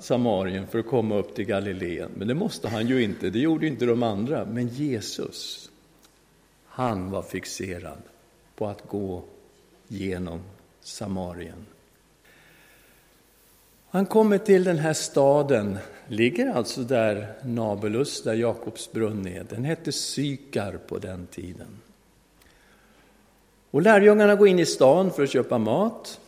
Samarien 0.00 0.66
för 0.66 0.78
att 0.78 0.86
komma 0.86 1.14
upp 1.14 1.34
till 1.34 1.44
Galileen, 1.44 2.10
men 2.16 2.28
det 2.28 2.34
måste 2.34 2.68
han 2.68 2.86
ju 2.86 3.02
inte, 3.02 3.30
det 3.30 3.38
gjorde 3.38 3.66
inte 3.66 3.84
de 3.86 4.02
andra. 4.02 4.44
Men 4.44 4.68
Jesus, 4.68 5.70
han 6.66 7.10
var 7.10 7.22
fixerad 7.22 8.02
på 8.56 8.66
att 8.66 8.88
gå 8.88 9.24
genom 9.88 10.40
Samarien. 10.80 11.66
Han 13.92 14.06
kommer 14.06 14.38
till 14.38 14.64
den 14.64 14.78
här 14.78 14.92
staden, 14.92 15.78
ligger 16.08 16.52
alltså 16.54 16.82
där 16.82 17.34
Nabelus, 17.44 18.22
där 18.22 18.34
Jakobs 18.34 18.92
brunn 18.92 19.26
är. 19.26 19.44
Den 19.44 19.64
hette 19.64 19.92
Sykar 19.92 20.78
på 20.86 20.98
den 20.98 21.26
tiden. 21.26 21.80
Och 23.70 23.82
lärjungarna 23.82 24.34
går 24.34 24.48
in 24.48 24.58
i 24.58 24.66
stan 24.66 25.10
för 25.10 25.22
att 25.22 25.30
köpa 25.30 25.58
mat. 25.58 26.20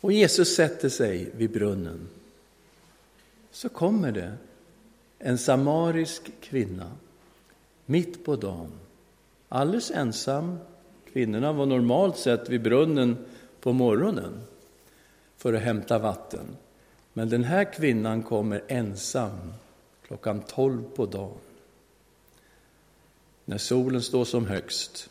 Och 0.00 0.12
Jesus 0.12 0.54
sätter 0.54 0.88
sig 0.88 1.30
vid 1.36 1.50
brunnen. 1.50 2.08
Så 3.50 3.68
kommer 3.68 4.12
det 4.12 4.32
en 5.18 5.38
samarisk 5.38 6.30
kvinna 6.40 6.92
mitt 7.86 8.24
på 8.24 8.36
dagen, 8.36 8.72
alldeles 9.48 9.90
ensam. 9.90 10.58
Kvinnorna 11.12 11.52
var 11.52 11.66
normalt 11.66 12.18
sett 12.18 12.48
vid 12.48 12.62
brunnen 12.62 13.16
på 13.60 13.72
morgonen 13.72 14.40
för 15.38 15.52
att 15.52 15.62
hämta 15.62 15.98
vatten. 15.98 16.56
Men 17.12 17.28
den 17.28 17.44
här 17.44 17.72
kvinnan 17.72 18.22
kommer 18.22 18.62
ensam 18.68 19.52
klockan 20.06 20.40
tolv 20.40 20.84
på 20.96 21.06
dagen. 21.06 21.38
När 23.44 23.58
solen 23.58 24.02
står 24.02 24.24
som 24.24 24.46
högst. 24.46 25.10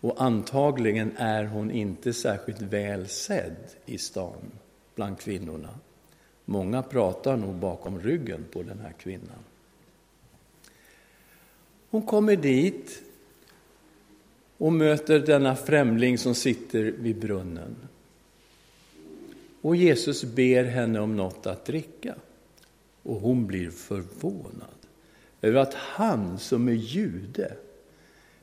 Och 0.00 0.22
antagligen 0.22 1.16
är 1.16 1.44
hon 1.44 1.70
inte 1.70 2.12
särskilt 2.12 2.62
väl 2.62 3.08
sedd 3.08 3.56
i 3.86 3.98
stan 3.98 4.50
bland 4.94 5.18
kvinnorna. 5.18 5.78
Många 6.44 6.82
pratar 6.82 7.36
nog 7.36 7.54
bakom 7.54 8.00
ryggen 8.00 8.44
på 8.52 8.62
den 8.62 8.78
här 8.78 8.92
kvinnan. 8.92 9.44
Hon 11.90 12.02
kommer 12.02 12.36
dit 12.36 13.02
och 14.58 14.72
möter 14.72 15.18
denna 15.18 15.56
främling 15.56 16.18
som 16.18 16.34
sitter 16.34 16.82
vid 16.82 17.18
brunnen. 17.18 17.76
Och 19.68 19.76
Jesus 19.76 20.24
ber 20.24 20.64
henne 20.64 21.00
om 21.00 21.16
något 21.16 21.46
att 21.46 21.64
dricka. 21.64 22.14
Och 23.02 23.20
hon 23.20 23.46
blir 23.46 23.70
förvånad 23.70 24.78
över 25.42 25.60
att 25.60 25.74
han 25.74 26.38
som 26.38 26.68
är 26.68 26.72
jude 26.72 27.52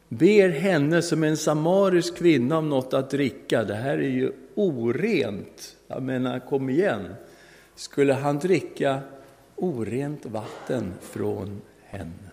ber 0.10 0.50
henne 0.50 1.02
som 1.02 1.24
en 1.24 1.38
samarisk 1.38 2.16
kvinna 2.16 2.58
om 2.58 2.70
något 2.70 2.94
att 2.94 3.10
dricka. 3.10 3.64
Det 3.64 3.76
här 3.76 3.98
är 3.98 4.10
ju 4.10 4.32
orent. 4.56 5.78
Jag 5.88 6.04
menar, 6.04 6.40
kom 6.40 6.70
igen. 6.70 7.16
Skulle 7.76 8.14
han 8.14 8.40
dricka 8.40 9.00
orent 9.56 10.26
vatten 10.26 10.94
från 11.02 11.62
henne? 11.84 12.32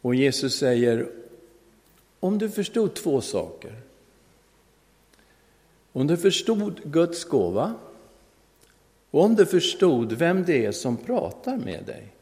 Och 0.00 0.14
Jesus 0.14 0.58
säger, 0.58 1.08
om 2.20 2.38
du 2.38 2.50
förstod 2.50 2.94
två 2.94 3.20
saker. 3.20 3.85
Om 5.96 6.06
du 6.06 6.16
förstod 6.16 6.80
Guds 6.84 7.24
gåva 7.24 7.74
och 9.10 9.22
om 9.22 9.34
du 9.34 9.46
förstod 9.46 10.12
vem 10.12 10.44
det 10.44 10.66
är 10.66 10.72
som 10.72 10.96
pratar 10.96 11.56
med 11.56 11.84
dig, 11.84 12.14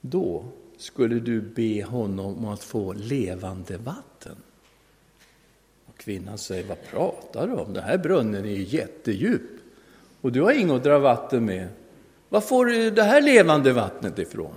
då 0.00 0.44
skulle 0.76 1.20
du 1.20 1.40
be 1.40 1.84
honom 1.84 2.38
om 2.38 2.44
att 2.44 2.62
få 2.62 2.92
levande 2.92 3.76
vatten. 3.76 4.36
Och 5.86 5.98
kvinnan 5.98 6.38
säger, 6.38 6.64
vad 6.68 6.82
pratar 6.90 7.46
du 7.46 7.54
om? 7.54 7.72
Den 7.72 7.84
här 7.84 7.98
brunnen 7.98 8.44
är 8.44 8.50
ju 8.50 8.64
jättedjup 8.64 9.42
och 10.20 10.32
du 10.32 10.42
har 10.42 10.52
inget 10.52 10.76
att 10.76 10.84
dra 10.84 10.98
vatten 10.98 11.44
med. 11.44 11.68
Var 12.28 12.40
får 12.40 12.66
du 12.66 12.90
det 12.90 13.02
här 13.02 13.20
levande 13.20 13.72
vattnet 13.72 14.18
ifrån? 14.18 14.54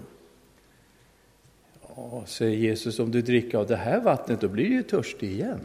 Ja, 1.95 2.23
säger 2.27 2.57
Jesus, 2.57 2.99
om 2.99 3.11
du 3.11 3.21
dricker 3.21 3.57
av 3.57 3.67
det 3.67 3.75
här 3.75 4.01
vattnet 4.01 4.41
då 4.41 4.47
blir 4.47 4.65
du 4.65 4.75
ju 4.75 4.83
törstig 4.83 5.31
igen. 5.31 5.59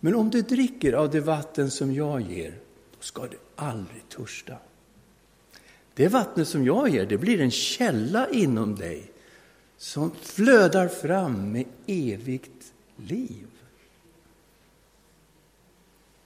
Men 0.00 0.14
om 0.14 0.30
du 0.30 0.42
dricker 0.42 0.92
av 0.92 1.10
det 1.10 1.20
vatten 1.20 1.70
som 1.70 1.94
jag 1.94 2.20
ger, 2.20 2.50
då 2.96 3.02
ska 3.02 3.22
du 3.22 3.38
aldrig 3.56 4.08
törsta. 4.08 4.56
Det 5.94 6.08
vattnet 6.08 6.48
som 6.48 6.66
jag 6.66 6.88
ger, 6.88 7.06
det 7.06 7.18
blir 7.18 7.40
en 7.40 7.50
källa 7.50 8.28
inom 8.30 8.74
dig 8.74 9.10
som 9.76 10.10
flödar 10.22 10.88
fram 10.88 11.52
med 11.52 11.64
evigt 11.86 12.72
liv. 12.96 13.46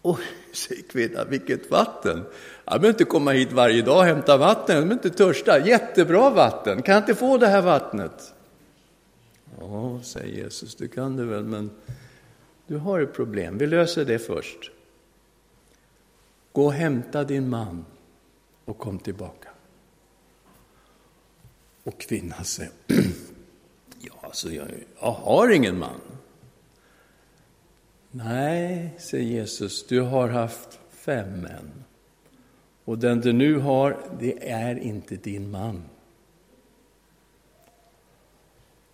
Och 0.02 0.18
säger 0.52 0.82
kvinnan, 0.82 1.26
vilket 1.30 1.70
vatten! 1.70 2.22
Jag 2.64 2.80
behöver 2.80 2.88
inte 2.88 3.04
komma 3.04 3.30
hit 3.30 3.52
varje 3.52 3.82
dag 3.82 3.98
och 3.98 4.04
hämta 4.04 4.36
vatten, 4.36 4.76
jag 4.76 4.88
behöver 4.88 5.06
inte 5.06 5.18
törsta. 5.18 5.66
Jättebra 5.66 6.30
vatten, 6.30 6.82
kan 6.82 6.94
jag 6.94 7.02
inte 7.02 7.14
få 7.14 7.38
det 7.38 7.46
här 7.46 7.62
vattnet? 7.62 8.34
Ja, 9.60 10.00
säger 10.02 10.42
Jesus, 10.44 10.74
det 10.74 10.88
kan 10.88 11.16
du 11.16 11.24
väl, 11.24 11.44
men 11.44 11.70
du 12.70 12.76
har 12.76 13.00
ett 13.00 13.14
problem. 13.14 13.58
Vi 13.58 13.66
löser 13.66 14.04
det 14.04 14.18
först. 14.18 14.70
Gå 16.52 16.64
och 16.64 16.72
hämta 16.72 17.24
din 17.24 17.48
man 17.48 17.84
och 18.64 18.78
kom 18.78 18.98
tillbaka. 18.98 19.48
Och 21.84 22.00
kvinnan 22.00 22.44
säger, 22.44 22.72
ja, 24.00 24.12
alltså 24.20 24.52
jag, 24.52 24.66
jag 25.00 25.12
har 25.12 25.50
ingen 25.50 25.78
man. 25.78 26.00
Nej, 28.10 28.94
säger 28.98 29.24
Jesus, 29.24 29.86
du 29.86 30.00
har 30.00 30.28
haft 30.28 30.80
fem 30.90 31.40
män. 31.40 31.84
Och 32.84 32.98
den 32.98 33.20
du 33.20 33.32
nu 33.32 33.58
har, 33.58 33.98
det 34.20 34.50
är 34.50 34.78
inte 34.78 35.16
din 35.16 35.50
man. 35.50 35.82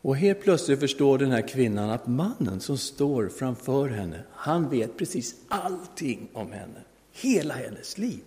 Och 0.06 0.16
helt 0.16 0.40
plötsligt 0.40 0.80
förstår 0.80 1.18
den 1.18 1.30
här 1.30 1.48
kvinnan 1.48 1.90
att 1.90 2.06
mannen 2.06 2.60
som 2.60 2.78
står 2.78 3.28
framför 3.28 3.88
henne, 3.88 4.20
han 4.32 4.68
vet 4.68 4.96
precis 4.96 5.34
allting 5.48 6.28
om 6.32 6.52
henne. 6.52 6.80
Hela 7.12 7.54
hennes 7.54 7.98
liv. 7.98 8.20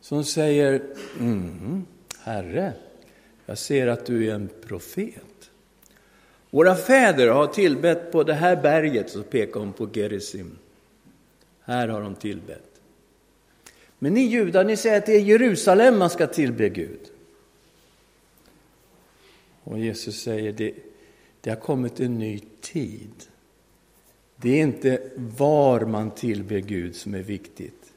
Så 0.00 0.14
hon 0.14 0.24
säger, 0.24 0.82
mm, 1.20 1.84
Herre, 2.18 2.72
jag 3.46 3.58
ser 3.58 3.86
att 3.86 4.06
du 4.06 4.30
är 4.30 4.34
en 4.34 4.48
profet. 4.66 5.50
Våra 6.50 6.74
fäder 6.74 7.28
har 7.28 7.46
tillbett 7.46 8.12
på 8.12 8.22
det 8.22 8.34
här 8.34 8.56
berget, 8.56 9.10
så 9.10 9.22
pekar 9.22 9.60
hon 9.60 9.72
på 9.72 9.88
Gerizim. 9.92 10.58
Här 11.60 11.88
har 11.88 12.00
de 12.00 12.14
tillbett. 12.14 12.80
Men 13.98 14.14
ni 14.14 14.20
judar, 14.20 14.64
ni 14.64 14.76
säger 14.76 14.98
att 14.98 15.06
det 15.06 15.16
är 15.16 15.20
Jerusalem 15.20 15.98
man 15.98 16.10
ska 16.10 16.26
tillbe 16.26 16.68
Gud. 16.68 17.11
Och 19.64 19.78
Jesus 19.78 20.22
säger, 20.22 20.52
det, 20.52 20.74
det 21.40 21.50
har 21.50 21.56
kommit 21.56 22.00
en 22.00 22.18
ny 22.18 22.40
tid. 22.60 23.10
Det 24.36 24.50
är 24.50 24.62
inte 24.62 25.00
var 25.16 25.80
man 25.80 26.10
tillber 26.10 26.58
Gud 26.58 26.96
som 26.96 27.14
är 27.14 27.22
viktigt. 27.22 27.92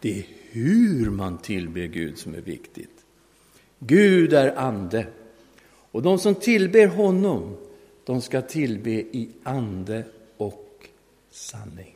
Det 0.00 0.18
är 0.18 0.24
hur 0.50 1.10
man 1.10 1.38
tillber 1.38 1.86
Gud 1.86 2.18
som 2.18 2.34
är 2.34 2.40
viktigt. 2.40 3.04
Gud 3.78 4.32
är 4.32 4.58
ande. 4.58 5.06
Och 5.90 6.02
de 6.02 6.18
som 6.18 6.34
tillber 6.34 6.86
honom, 6.86 7.56
de 8.04 8.22
ska 8.22 8.42
tillbe 8.42 8.90
i 8.90 9.28
ande 9.42 10.04
och 10.36 10.88
sanning. 11.30 11.94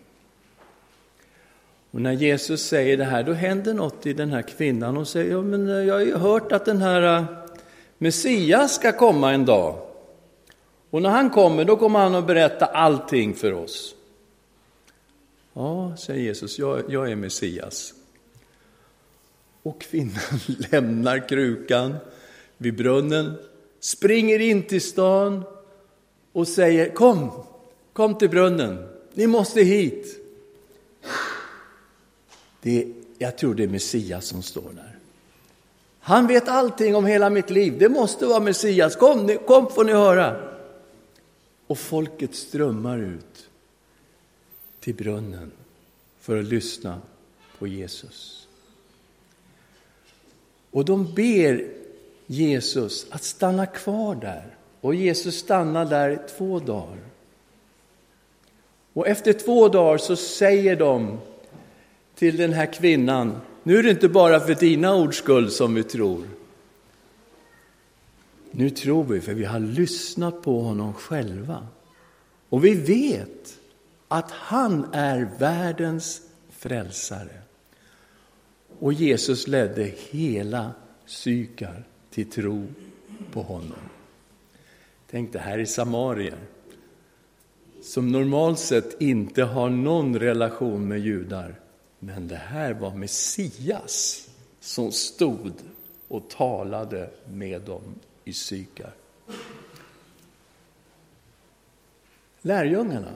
Och 1.90 2.00
när 2.00 2.12
Jesus 2.12 2.62
säger 2.62 2.96
det 2.96 3.04
här, 3.04 3.22
då 3.22 3.32
händer 3.32 3.74
något 3.74 4.06
i 4.06 4.12
den 4.12 4.30
här 4.30 4.42
kvinnan. 4.42 4.96
Hon 4.96 5.06
säger, 5.06 5.30
ja, 5.30 5.42
men 5.42 5.66
jag 5.66 5.94
har 5.94 6.00
ju 6.00 6.16
hört 6.16 6.52
att 6.52 6.64
den 6.64 6.78
här 6.78 7.26
Messias 8.02 8.74
ska 8.74 8.92
komma 8.92 9.32
en 9.32 9.44
dag. 9.44 9.78
Och 10.90 11.02
när 11.02 11.10
han 11.10 11.30
kommer, 11.30 11.64
då 11.64 11.76
kommer 11.76 11.98
han 11.98 12.14
att 12.14 12.26
berätta 12.26 12.66
allting 12.66 13.34
för 13.34 13.52
oss. 13.52 13.94
Ja, 15.52 15.96
säger 15.96 16.22
Jesus, 16.22 16.58
jag, 16.58 16.82
jag 16.88 17.10
är 17.10 17.16
Messias. 17.16 17.94
Och 19.62 19.80
kvinnan 19.80 20.40
lämnar 20.70 21.28
krukan 21.28 21.96
vid 22.56 22.76
brunnen, 22.76 23.34
springer 23.80 24.38
in 24.38 24.62
till 24.62 24.82
stan 24.82 25.44
och 26.32 26.48
säger 26.48 26.94
kom, 26.94 27.30
kom 27.92 28.18
till 28.18 28.30
brunnen, 28.30 28.88
ni 29.14 29.26
måste 29.26 29.60
hit. 29.60 30.18
Det 32.62 32.86
jag 33.18 33.38
tror 33.38 33.54
det 33.54 33.62
är 33.62 33.68
Messias 33.68 34.26
som 34.26 34.42
står 34.42 34.72
där. 34.72 34.91
Han 36.04 36.26
vet 36.26 36.48
allting 36.48 36.96
om 36.96 37.06
hela 37.06 37.30
mitt 37.30 37.50
liv, 37.50 37.78
det 37.78 37.88
måste 37.88 38.26
vara 38.26 38.40
Messias, 38.40 38.96
kom, 38.96 39.38
kom 39.46 39.70
får 39.70 39.84
ni 39.84 39.92
höra. 39.92 40.36
Och 41.66 41.78
folket 41.78 42.34
strömmar 42.34 42.98
ut 42.98 43.48
till 44.80 44.94
brunnen 44.94 45.52
för 46.20 46.38
att 46.38 46.44
lyssna 46.44 47.00
på 47.58 47.66
Jesus. 47.66 48.48
Och 50.70 50.84
de 50.84 51.14
ber 51.14 51.66
Jesus 52.26 53.06
att 53.10 53.22
stanna 53.22 53.66
kvar 53.66 54.14
där. 54.14 54.56
Och 54.80 54.94
Jesus 54.94 55.38
stannar 55.38 55.84
där 55.84 56.26
två 56.36 56.58
dagar. 56.58 56.98
Och 58.92 59.08
efter 59.08 59.32
två 59.32 59.68
dagar 59.68 59.98
så 59.98 60.16
säger 60.16 60.76
de 60.76 61.18
till 62.14 62.36
den 62.36 62.52
här 62.52 62.66
kvinnan, 62.66 63.40
nu 63.62 63.78
är 63.78 63.82
det 63.82 63.90
inte 63.90 64.08
bara 64.08 64.40
för 64.40 64.54
dina 64.54 64.94
ords 64.94 65.16
skull 65.16 65.50
som 65.50 65.74
vi 65.74 65.82
tror. 65.82 66.24
Nu 68.50 68.70
tror 68.70 69.04
vi 69.04 69.20
för 69.20 69.34
vi 69.34 69.44
har 69.44 69.60
lyssnat 69.60 70.42
på 70.42 70.60
honom 70.60 70.94
själva. 70.94 71.66
Och 72.48 72.64
vi 72.64 72.74
vet 72.74 73.58
att 74.08 74.30
han 74.30 74.86
är 74.92 75.30
världens 75.38 76.22
frälsare. 76.50 77.42
Och 78.78 78.92
Jesus 78.92 79.46
ledde 79.46 79.92
hela 80.10 80.70
Sykar 81.06 81.84
till 82.10 82.30
tro 82.30 82.66
på 83.32 83.42
honom. 83.42 83.78
Tänk 85.10 85.32
det 85.32 85.38
här 85.38 85.58
är 85.58 85.64
samarier 85.64 86.38
som 87.82 88.12
normalt 88.12 88.58
sett 88.58 89.00
inte 89.00 89.42
har 89.42 89.70
någon 89.70 90.18
relation 90.18 90.88
med 90.88 91.00
judar. 91.00 91.54
Men 92.04 92.28
det 92.28 92.36
här 92.36 92.72
var 92.72 92.90
Messias 92.90 94.28
som 94.60 94.92
stod 94.92 95.52
och 96.08 96.28
talade 96.30 97.10
med 97.28 97.60
dem 97.62 97.82
i 98.24 98.32
Sykar. 98.32 98.92
Lärjungarna, 102.40 103.12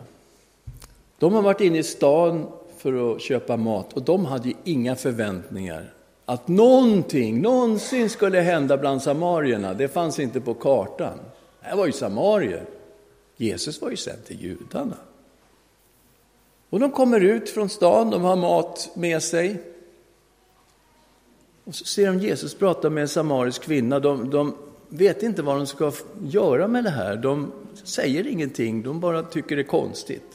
de 1.19 1.33
har 1.33 1.43
varit 1.43 1.61
inne 1.61 1.79
i 1.79 1.83
stan 1.83 2.47
för 2.79 3.15
att 3.15 3.23
köpa 3.23 3.57
mat 3.57 3.93
och 3.93 4.03
de 4.03 4.25
hade 4.25 4.53
inga 4.65 4.97
förväntningar 4.97 5.93
att 6.25 6.49
någonting 6.49 7.41
någonsin 7.41 8.11
skulle 8.11 8.41
hända 8.41 8.77
bland 8.77 9.03
samarierna. 9.03 9.75
Det 9.75 9.89
fanns 9.89 10.19
inte 10.19 10.41
på 10.41 10.55
kartan. 10.55 11.19
Det 11.61 11.67
här 11.67 11.77
var 11.77 11.87
ju 11.87 11.93
samarier. 11.93 12.65
Jesus 13.37 13.83
var 13.83 13.91
ju 13.91 13.97
sänd 13.97 14.25
till 14.25 14.41
judarna. 14.41 14.97
Och 16.77 16.81
de 16.81 16.91
kommer 16.91 17.21
ut 17.21 17.51
från 17.51 17.69
stan, 17.69 18.11
de 18.11 18.23
har 18.23 18.37
mat 18.37 18.91
med 18.95 19.23
sig. 19.23 19.63
Och 21.65 21.75
så 21.75 21.85
ser 21.85 22.07
de 22.07 22.19
Jesus 22.19 22.55
prata 22.55 22.91
med 22.91 23.03
en 23.03 23.09
samarisk 23.09 23.63
kvinna. 23.63 24.01
De, 24.01 24.31
de 24.31 24.57
vet 24.89 25.23
inte 25.23 25.43
vad 25.43 25.57
de 25.57 25.67
ska 25.67 25.93
göra 26.23 26.69
med 26.69 26.85
det 26.85 26.91
här. 26.91 27.17
De 27.17 27.53
säger 27.85 28.27
ingenting, 28.27 28.83
de 28.83 29.01
bara 29.01 29.23
tycker 29.23 29.57
det 29.57 29.63
är 29.63 29.67
konstigt. 29.67 30.33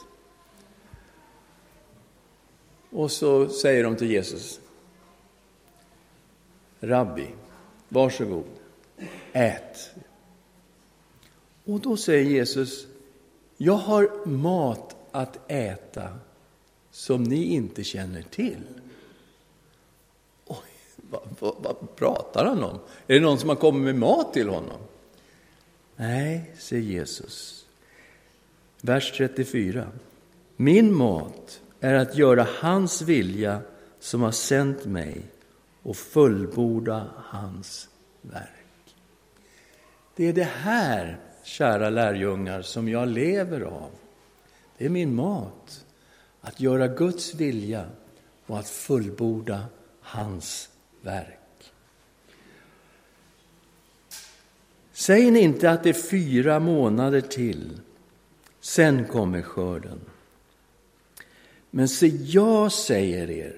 Och 2.89 3.11
så 3.11 3.49
säger 3.49 3.83
de 3.83 3.95
till 3.95 4.11
Jesus. 4.11 4.59
Rabbi, 6.79 7.27
varsågod, 7.89 8.45
ät. 9.33 9.91
Och 11.65 11.79
då 11.79 11.97
säger 11.97 12.23
Jesus, 12.23 12.87
jag 13.57 13.73
har 13.73 14.25
mat 14.25 14.95
att 15.11 15.51
äta 15.51 16.09
som 16.91 17.23
ni 17.23 17.43
inte 17.43 17.83
känner 17.83 18.21
till. 18.21 18.63
Oj, 20.45 20.57
vad, 20.95 21.21
vad, 21.39 21.55
vad 21.59 21.95
pratar 21.95 22.45
han 22.45 22.63
om? 22.63 22.79
Är 23.07 23.13
det 23.13 23.19
någon 23.19 23.39
som 23.39 23.49
har 23.49 23.55
kommit 23.55 23.83
med 23.83 23.95
mat 23.95 24.33
till 24.33 24.49
honom? 24.49 24.79
Nej, 25.95 26.51
säger 26.57 26.83
Jesus. 26.83 27.65
Vers 28.81 29.13
34. 29.17 29.87
Min 30.55 30.93
mat 30.93 31.61
är 31.79 31.93
att 31.93 32.17
göra 32.17 32.47
hans 32.59 33.01
vilja 33.01 33.61
som 33.99 34.21
har 34.21 34.31
sänt 34.31 34.85
mig 34.85 35.21
och 35.83 35.97
fullborda 35.97 37.07
hans 37.15 37.89
verk. 38.21 38.95
Det 40.15 40.27
är 40.27 40.33
det 40.33 40.43
här, 40.43 41.19
kära 41.43 41.89
lärjungar, 41.89 42.61
som 42.61 42.89
jag 42.89 43.07
lever 43.07 43.61
av. 43.61 43.89
Det 44.77 44.85
är 44.85 44.89
min 44.89 45.15
mat, 45.15 45.85
att 46.41 46.59
göra 46.59 46.87
Guds 46.87 47.35
vilja 47.35 47.85
och 48.45 48.59
att 48.59 48.69
fullborda 48.69 49.65
hans 50.01 50.69
verk. 51.01 51.37
Säg 54.93 55.39
inte 55.39 55.71
att 55.71 55.83
det 55.83 55.89
är 55.89 55.93
fyra 55.93 56.59
månader 56.59 57.21
till, 57.21 57.79
sen 58.59 59.05
kommer 59.05 59.41
skörden. 59.41 59.99
Men 61.69 61.87
se, 61.87 62.07
jag 62.07 62.71
säger 62.71 63.29
er, 63.31 63.55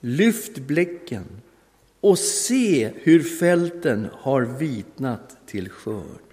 lyft 0.00 0.58
blicken 0.58 1.24
och 2.00 2.18
se 2.18 2.90
hur 2.94 3.22
fälten 3.22 4.08
har 4.12 4.42
vitnat 4.42 5.36
till 5.46 5.70
skörd. 5.70 6.28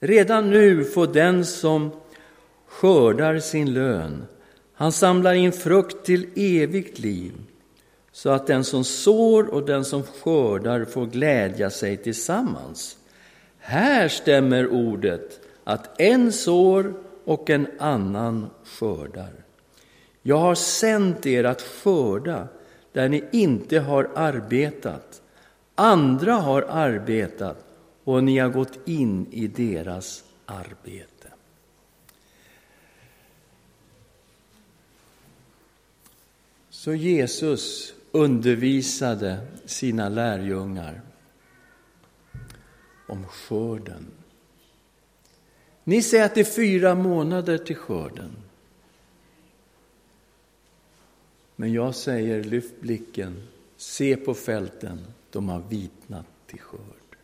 Redan 0.00 0.50
nu 0.50 0.84
får 0.84 1.06
den 1.06 1.44
som 1.46 1.90
skördar 2.66 3.38
sin 3.38 3.74
lön 3.74 4.26
han 4.74 4.92
samlar 4.92 5.34
in 5.34 5.52
frukt 5.52 6.06
till 6.06 6.26
evigt 6.36 6.98
liv 6.98 7.32
så 8.12 8.30
att 8.30 8.46
den 8.46 8.64
som 8.64 8.84
sår 8.84 9.54
och 9.54 9.66
den 9.66 9.84
som 9.84 10.02
skördar 10.02 10.84
får 10.84 11.06
glädja 11.06 11.70
sig 11.70 11.96
tillsammans. 11.96 12.96
Här 13.58 14.08
stämmer 14.08 14.68
ordet 14.68 15.40
att 15.64 16.00
en 16.00 16.32
sår 16.32 16.94
och 17.24 17.50
en 17.50 17.66
annan 17.78 18.50
skördar. 18.64 19.32
Jag 20.22 20.38
har 20.38 20.54
sänt 20.54 21.26
er 21.26 21.44
att 21.44 21.62
skörda 21.62 22.48
där 22.92 23.08
ni 23.08 23.24
inte 23.32 23.78
har 23.78 24.10
arbetat. 24.14 25.22
Andra 25.74 26.32
har 26.32 26.62
arbetat 26.62 27.64
och 28.04 28.24
ni 28.24 28.38
har 28.38 28.48
gått 28.48 28.78
in 28.88 29.26
i 29.30 29.46
deras 29.46 30.24
arbete. 30.46 31.11
Så 36.82 36.94
Jesus 36.94 37.94
undervisade 38.10 39.46
sina 39.64 40.08
lärjungar 40.08 41.00
om 43.08 43.26
skörden. 43.26 44.06
Ni 45.84 46.02
säger 46.02 46.24
att 46.24 46.34
det 46.34 46.40
är 46.40 46.44
fyra 46.44 46.94
månader 46.94 47.58
till 47.58 47.76
skörden. 47.76 48.30
Men 51.56 51.72
jag 51.72 51.94
säger, 51.94 52.44
lyft 52.44 52.80
blicken, 52.80 53.48
se 53.76 54.16
på 54.16 54.34
fälten, 54.34 55.00
de 55.30 55.48
har 55.48 55.62
vitnat 55.68 56.26
till 56.46 56.60
skörd. 56.60 57.16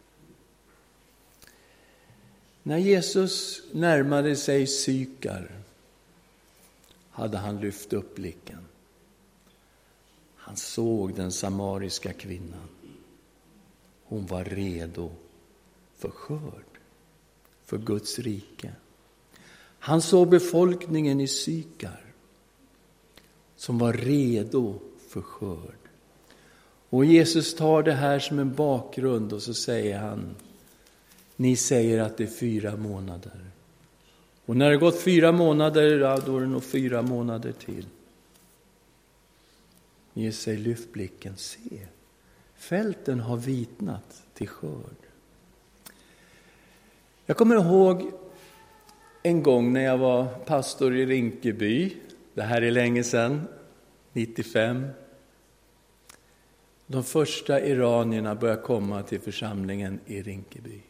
När 2.62 2.78
Jesus 2.78 3.62
närmade 3.72 4.36
sig 4.36 4.66
Sykar 4.66 5.50
hade 7.10 7.38
han 7.38 7.60
lyft 7.60 7.92
upp 7.92 8.14
blicken. 8.14 8.67
Han 10.48 10.56
såg 10.56 11.14
den 11.14 11.32
samariska 11.32 12.12
kvinnan. 12.12 12.68
Hon 14.04 14.26
var 14.26 14.44
redo 14.44 15.10
för 15.98 16.08
skörd, 16.08 16.78
för 17.64 17.78
Guds 17.78 18.18
rike. 18.18 18.72
Han 19.78 20.02
såg 20.02 20.28
befolkningen 20.28 21.20
i 21.20 21.28
Sykar 21.28 22.04
som 23.56 23.78
var 23.78 23.92
redo 23.92 24.78
för 25.08 25.20
skörd. 25.20 25.78
Och 26.90 27.04
Jesus 27.04 27.54
tar 27.54 27.82
det 27.82 27.92
här 27.92 28.18
som 28.18 28.38
en 28.38 28.54
bakgrund 28.54 29.32
och 29.32 29.42
så 29.42 29.54
säger 29.54 29.98
han, 29.98 30.36
ni 31.36 31.56
säger 31.56 32.00
att 32.00 32.16
det 32.16 32.24
är 32.24 32.28
fyra 32.28 32.76
månader. 32.76 33.44
Och 34.46 34.56
när 34.56 34.70
det 34.70 34.76
gått 34.76 35.00
fyra 35.00 35.32
månader, 35.32 35.98
ja, 35.98 36.20
då 36.26 36.36
är 36.36 36.40
det 36.40 36.46
nog 36.46 36.64
fyra 36.64 37.02
månader 37.02 37.52
till. 37.52 37.86
Ge 40.18 40.32
sig 40.32 40.56
lyft 40.56 40.92
blicken, 40.92 41.36
se. 41.36 41.86
Fälten 42.54 43.20
har 43.20 43.36
vitnat 43.36 44.22
till 44.34 44.48
skörd. 44.48 44.96
Jag 47.26 47.36
kommer 47.36 47.56
ihåg 47.56 48.10
en 49.22 49.42
gång 49.42 49.72
när 49.72 49.80
jag 49.80 49.98
var 49.98 50.26
pastor 50.26 50.96
i 50.96 51.06
Rinkeby. 51.06 51.96
Det 52.34 52.42
här 52.42 52.62
är 52.62 52.70
länge 52.70 53.04
sedan, 53.04 53.48
95. 54.12 54.88
De 56.86 57.04
första 57.04 57.64
iranierna 57.64 58.34
började 58.34 58.62
komma 58.62 59.02
till 59.02 59.20
församlingen 59.20 60.00
i 60.06 60.22
Rinkeby. 60.22 60.80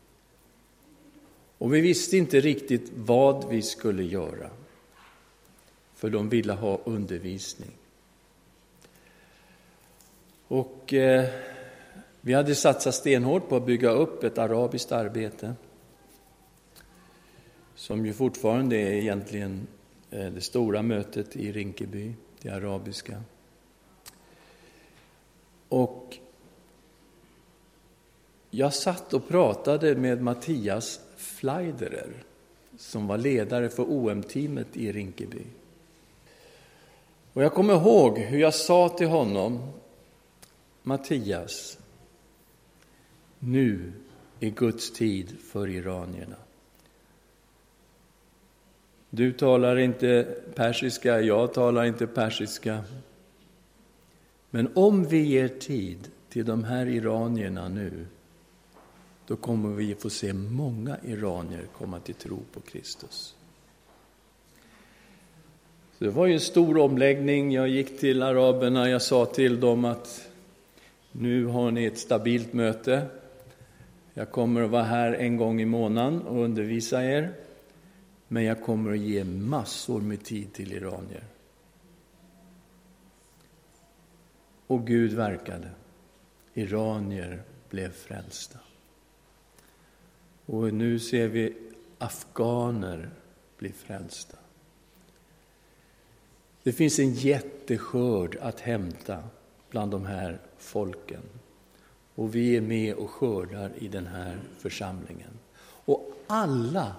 Och 1.58 1.74
vi 1.74 1.80
visste 1.80 2.16
inte 2.16 2.40
riktigt 2.40 2.90
vad 2.94 3.48
vi 3.48 3.62
skulle 3.62 4.02
göra, 4.02 4.50
för 5.94 6.10
de 6.10 6.28
ville 6.28 6.52
ha 6.52 6.80
undervisning. 6.84 7.70
Och 10.48 10.94
eh, 10.94 11.28
vi 12.20 12.32
hade 12.32 12.54
satsat 12.54 12.94
stenhårt 12.94 13.48
på 13.48 13.56
att 13.56 13.66
bygga 13.66 13.90
upp 13.90 14.24
ett 14.24 14.38
arabiskt 14.38 14.92
arbete 14.92 15.54
som 17.74 18.06
ju 18.06 18.12
fortfarande 18.12 18.76
är 18.76 18.92
egentligen 18.92 19.66
eh, 20.10 20.26
det 20.26 20.40
stora 20.40 20.82
mötet 20.82 21.36
i 21.36 21.52
Rinkeby, 21.52 22.14
det 22.42 22.50
arabiska. 22.50 23.22
Och 25.68 26.16
jag 28.50 28.74
satt 28.74 29.14
och 29.14 29.28
pratade 29.28 29.96
med 29.96 30.22
Mattias 30.22 31.00
Fleiderer 31.16 32.12
som 32.78 33.06
var 33.06 33.18
ledare 33.18 33.68
för 33.68 33.82
OM-teamet 33.82 34.76
i 34.76 34.92
Rinkeby. 34.92 35.42
Och 37.32 37.42
jag 37.42 37.54
kommer 37.54 37.74
ihåg 37.74 38.18
hur 38.18 38.38
jag 38.38 38.54
sa 38.54 38.88
till 38.88 39.08
honom 39.08 39.72
Mattias, 40.88 41.78
nu 43.38 43.92
är 44.40 44.50
Guds 44.50 44.92
tid 44.92 45.36
för 45.40 45.68
iranierna. 45.68 46.36
Du 49.10 49.32
talar 49.32 49.76
inte 49.76 50.36
persiska, 50.54 51.20
jag 51.20 51.54
talar 51.54 51.84
inte 51.84 52.06
persiska. 52.06 52.84
Men 54.50 54.68
om 54.74 55.04
vi 55.04 55.22
ger 55.22 55.48
tid 55.48 56.10
till 56.28 56.44
de 56.44 56.64
här 56.64 56.86
iranierna 56.86 57.68
nu, 57.68 58.06
då 59.26 59.36
kommer 59.36 59.68
vi 59.68 59.94
få 59.94 60.10
se 60.10 60.32
många 60.32 60.96
iranier 61.04 61.66
komma 61.78 62.00
till 62.00 62.14
tro 62.14 62.38
på 62.52 62.60
Kristus. 62.60 63.34
Så 65.98 66.04
det 66.04 66.10
var 66.10 66.26
ju 66.26 66.34
en 66.34 66.40
stor 66.40 66.78
omläggning. 66.78 67.52
Jag 67.52 67.68
gick 67.68 67.98
till 67.98 68.22
araberna, 68.22 68.90
jag 68.90 69.02
sa 69.02 69.26
till 69.26 69.60
dem 69.60 69.84
att 69.84 70.27
nu 71.20 71.44
har 71.44 71.70
ni 71.70 71.84
ett 71.84 71.98
stabilt 71.98 72.52
möte. 72.52 73.06
Jag 74.14 74.30
kommer 74.30 74.62
att 74.62 74.70
vara 74.70 74.82
här 74.82 75.12
en 75.12 75.36
gång 75.36 75.60
i 75.60 75.64
månaden 75.64 76.22
och 76.22 76.44
undervisa 76.44 77.04
er. 77.04 77.34
Men 78.28 78.44
jag 78.44 78.62
kommer 78.62 78.92
att 78.92 78.98
ge 78.98 79.24
massor 79.24 80.00
med 80.00 80.24
tid 80.24 80.52
till 80.52 80.72
iranier. 80.72 81.24
Och 84.66 84.86
Gud 84.86 85.12
verkade. 85.12 85.70
Iranier 86.54 87.42
blev 87.70 87.92
frälsta. 87.92 88.58
Och 90.46 90.74
nu 90.74 90.98
ser 90.98 91.28
vi 91.28 91.56
afghaner 91.98 93.10
bli 93.58 93.72
frälsta. 93.72 94.36
Det 96.62 96.72
finns 96.72 96.98
en 96.98 97.12
jätteskörd 97.14 98.36
att 98.40 98.60
hämta 98.60 99.22
bland 99.70 99.90
de 99.90 100.06
här 100.06 100.38
folken. 100.58 101.22
Och 102.14 102.34
vi 102.34 102.56
är 102.56 102.60
med 102.60 102.94
och 102.94 103.10
skördar 103.10 103.72
i 103.78 103.88
den 103.88 104.06
här 104.06 104.38
församlingen. 104.58 105.30
Och 105.84 106.12
alla, 106.26 106.96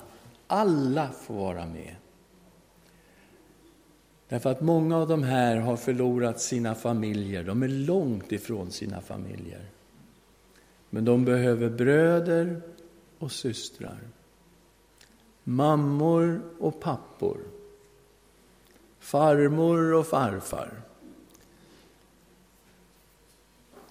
alla 0.48 1.10
får 1.10 1.34
vara 1.34 1.66
med. 1.66 1.96
Därför 4.30 4.52
att 4.52 4.62
många 4.62 4.98
av 4.98 5.08
de 5.08 5.24
här 5.24 5.58
har 5.58 5.78
förlorat 5.78 6.42
sina 6.42 6.76
familjer, 6.76 7.44
de 7.44 7.64
är 7.64 7.68
långt 7.68 8.32
ifrån 8.32 8.72
sina 8.72 9.02
familjer. 9.02 9.66
Men 10.90 11.06
de 11.06 11.26
behöver 11.26 11.70
bröder 11.70 12.62
och 13.20 13.32
systrar, 13.32 14.00
mammor 15.44 16.42
och 16.60 16.80
pappor, 16.80 17.38
farmor 19.00 19.94
och 19.94 20.08
farfar 20.08 20.72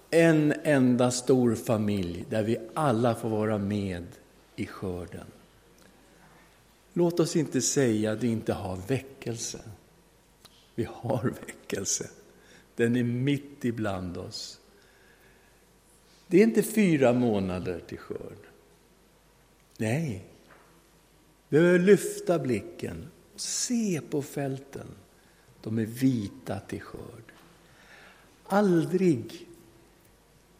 en 0.09 0.53
enda 0.63 1.11
stor 1.11 1.55
familj 1.55 2.25
där 2.29 2.43
vi 2.43 2.57
alla 2.73 3.15
får 3.15 3.29
vara 3.29 3.57
med 3.57 4.05
i 4.55 4.65
skörden. 4.65 5.25
Låt 6.93 7.19
oss 7.19 7.35
inte 7.35 7.61
säga 7.61 8.11
att 8.11 8.23
vi 8.23 8.27
inte 8.27 8.53
har 8.53 8.77
väckelse. 8.87 9.59
Vi 10.75 10.87
har 10.91 11.33
väckelse. 11.45 12.09
Den 12.75 12.95
är 12.95 13.03
mitt 13.03 13.65
ibland 13.65 14.17
oss. 14.17 14.59
Det 16.27 16.37
är 16.37 16.43
inte 16.43 16.63
fyra 16.63 17.13
månader 17.13 17.81
till 17.87 17.97
skörd. 17.97 18.37
Nej. 19.77 20.25
Vi 21.49 21.59
behöver 21.59 21.79
lyfta 21.79 22.39
blicken 22.39 23.07
och 23.33 23.41
se 23.41 24.01
på 24.09 24.21
fälten. 24.21 24.87
De 25.61 25.79
är 25.79 25.85
vita 25.85 26.59
till 26.59 26.81
skörd. 26.81 27.33
Aldrig 28.45 29.48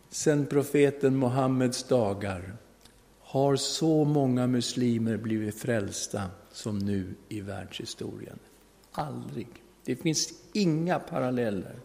sedan 0.09 0.45
profeten 0.45 1.19
Muhammeds 1.19 1.83
dagar 1.83 2.57
har 3.19 3.55
så 3.55 4.03
många 4.03 4.47
muslimer 4.47 5.17
blivit 5.17 5.55
frälsta 5.55 6.21
som 6.51 6.79
nu 6.79 7.15
i 7.29 7.41
världshistorien. 7.41 8.39
Aldrig. 8.91 9.47
Det 9.85 9.95
finns 9.95 10.33
inga 10.53 10.99
paralleller. 10.99 11.75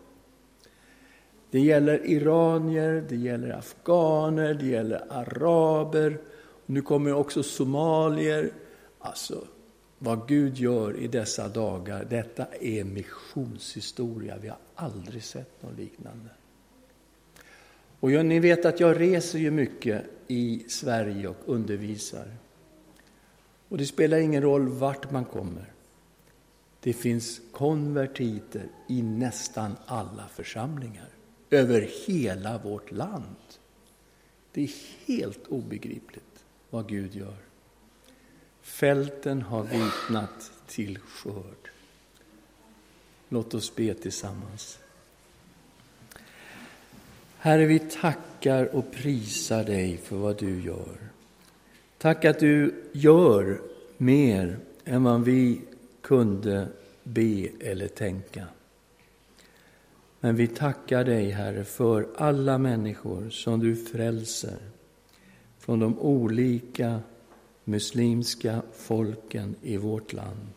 Det 1.50 1.60
gäller 1.60 2.06
iranier, 2.06 3.06
det 3.08 3.16
gäller 3.16 3.50
afghaner, 3.50 4.54
det 4.54 4.66
gäller 4.66 5.12
araber. 5.12 6.20
Nu 6.66 6.82
kommer 6.82 7.12
också 7.12 7.42
somalier. 7.42 8.50
Alltså, 8.98 9.44
vad 9.98 10.28
Gud 10.28 10.58
gör 10.58 10.96
i 10.96 11.08
dessa 11.08 11.48
dagar, 11.48 12.06
detta 12.10 12.46
är 12.60 12.84
missionshistoria. 12.84 14.36
Vi 14.42 14.48
har 14.48 14.58
aldrig 14.74 15.24
sett 15.24 15.62
något 15.62 15.78
liknande. 15.78 16.28
Och 18.04 18.10
jag, 18.10 18.26
ni 18.26 18.40
vet 18.40 18.64
att 18.64 18.80
jag 18.80 19.00
reser 19.00 19.38
ju 19.38 19.50
mycket 19.50 20.04
i 20.28 20.64
Sverige 20.68 21.28
och 21.28 21.36
undervisar. 21.46 22.36
Och 23.68 23.78
det 23.78 23.86
spelar 23.86 24.18
ingen 24.18 24.42
roll 24.42 24.68
vart 24.68 25.10
man 25.10 25.24
kommer. 25.24 25.72
Det 26.80 26.92
finns 26.92 27.40
konvertiter 27.52 28.68
i 28.88 29.02
nästan 29.02 29.76
alla 29.86 30.28
församlingar, 30.28 31.08
över 31.50 31.90
hela 32.06 32.58
vårt 32.58 32.92
land. 32.92 33.36
Det 34.52 34.62
är 34.62 34.70
helt 35.06 35.46
obegripligt 35.46 36.44
vad 36.70 36.88
Gud 36.88 37.14
gör. 37.14 37.36
Fälten 38.62 39.42
har 39.42 39.62
vitnat 39.62 40.52
till 40.66 40.98
skörd. 40.98 41.70
Låt 43.28 43.54
oss 43.54 43.76
be 43.76 43.94
tillsammans. 43.94 44.78
Herre, 47.44 47.66
vi 47.66 47.78
tackar 47.78 48.74
och 48.74 48.92
prisar 48.92 49.64
dig 49.64 49.96
för 49.96 50.16
vad 50.16 50.38
du 50.38 50.60
gör. 50.60 50.98
Tack 51.98 52.24
att 52.24 52.38
du 52.38 52.84
gör 52.92 53.60
mer 53.96 54.58
än 54.84 55.04
vad 55.04 55.24
vi 55.24 55.60
kunde 56.00 56.68
be 57.02 57.48
eller 57.60 57.88
tänka. 57.88 58.46
Men 60.20 60.36
vi 60.36 60.46
tackar 60.46 61.04
dig, 61.04 61.30
Herre, 61.30 61.64
för 61.64 62.08
alla 62.16 62.58
människor 62.58 63.30
som 63.30 63.60
du 63.60 63.76
frälser 63.76 64.58
från 65.58 65.78
de 65.78 65.98
olika 65.98 67.00
muslimska 67.64 68.62
folken 68.72 69.54
i 69.62 69.76
vårt 69.76 70.12
land 70.12 70.52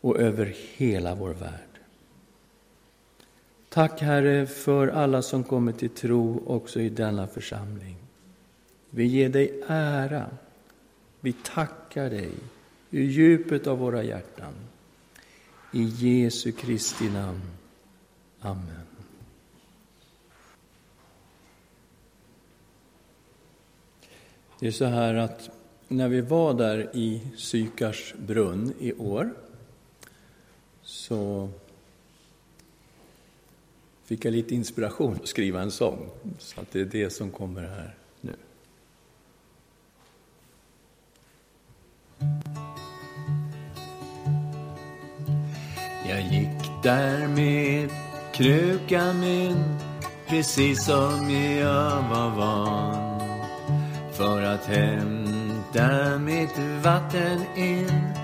och 0.00 0.18
över 0.18 0.54
hela 0.76 1.14
vår 1.14 1.34
värld. 1.34 1.69
Tack, 3.70 4.00
Herre, 4.00 4.46
för 4.46 4.88
alla 4.88 5.22
som 5.22 5.44
kommer 5.44 5.72
till 5.72 5.90
tro 5.90 6.42
också 6.46 6.80
i 6.80 6.88
denna 6.88 7.26
församling. 7.26 7.96
Vi 8.90 9.06
ger 9.06 9.28
dig 9.28 9.62
ära. 9.66 10.30
Vi 11.20 11.32
tackar 11.32 12.10
dig 12.10 12.30
ur 12.90 13.02
djupet 13.02 13.66
av 13.66 13.78
våra 13.78 14.02
hjärtan. 14.02 14.52
I 15.72 15.82
Jesu 15.82 16.52
Kristi 16.52 17.10
namn. 17.10 17.42
Amen. 18.40 18.86
Det 24.58 24.66
är 24.66 24.72
så 24.72 24.84
här 24.84 25.14
att 25.14 25.50
när 25.88 26.08
vi 26.08 26.20
var 26.20 26.54
där 26.54 26.90
i 26.96 27.22
Sykars 27.36 28.14
brunn 28.18 28.74
i 28.78 28.92
år 28.92 29.34
så 30.82 31.48
fick 34.10 34.24
jag 34.24 34.32
lite 34.32 34.54
inspiration 34.54 35.18
att 35.22 35.28
skriva 35.28 35.62
en 35.62 35.70
sång. 35.70 36.10
Så 36.38 36.60
att 36.60 36.72
det 36.72 36.80
är 36.80 36.84
det 36.84 37.10
som 37.10 37.30
kommer 37.30 37.62
här 37.62 37.94
nu. 38.20 38.34
Jag 46.08 46.20
gick 46.20 46.82
där 46.82 47.28
med 47.28 47.90
krukan 48.34 49.20
min 49.20 49.56
precis 50.28 50.84
som 50.84 51.30
jag 51.30 52.02
var 52.08 52.36
van 52.36 53.20
för 54.12 54.42
att 54.42 54.64
hämta 54.64 56.18
mitt 56.18 56.58
vatten 56.82 57.40
in 57.56 58.14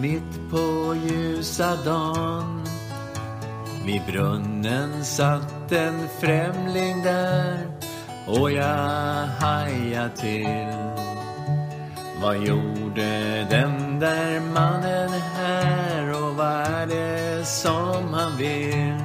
mitt 0.00 0.50
på 0.50 0.96
ljusa 1.08 1.76
dagen. 1.84 2.75
Vid 3.86 4.02
brunnen 4.06 5.04
satt 5.04 5.72
en 5.72 6.08
främling 6.20 7.02
där 7.02 7.66
och 8.26 8.50
jag 8.50 9.26
hajade 9.40 10.16
till. 10.16 10.66
Vad 12.22 12.36
gjorde 12.36 13.46
den 13.50 14.00
där 14.00 14.40
mannen 14.40 15.10
här 15.34 16.10
och 16.10 16.34
vad 16.34 16.48
är 16.48 16.86
det 16.86 17.44
som 17.44 18.14
han 18.14 18.36
vill? 18.38 19.04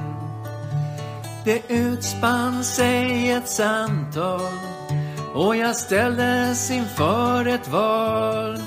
Det 1.44 1.62
utspann 1.68 2.64
sig 2.64 3.30
ett 3.30 3.48
samtal 3.48 4.52
och 5.34 5.56
jag 5.56 5.76
ställdes 5.76 6.70
inför 6.70 7.46
ett 7.46 7.68
val. 7.68 8.58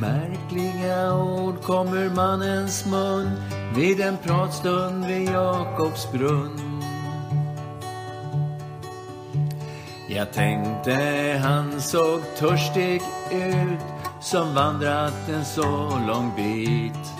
Märkliga 0.00 1.14
ord 1.14 1.62
kom 1.62 1.94
ur 1.94 2.10
mannens 2.10 2.86
mun 2.86 3.55
vid 3.76 4.00
en 4.00 4.16
pratstund 4.16 5.06
vid 5.06 5.28
Jakobs 5.28 6.12
brunn. 6.12 6.82
Jag 10.08 10.32
tänkte 10.32 10.92
han 11.42 11.80
såg 11.80 12.20
törstig 12.38 13.02
ut 13.32 13.80
som 14.20 14.54
vandrat 14.54 15.28
en 15.28 15.44
så 15.44 15.98
lång 16.06 16.32
bit. 16.36 17.12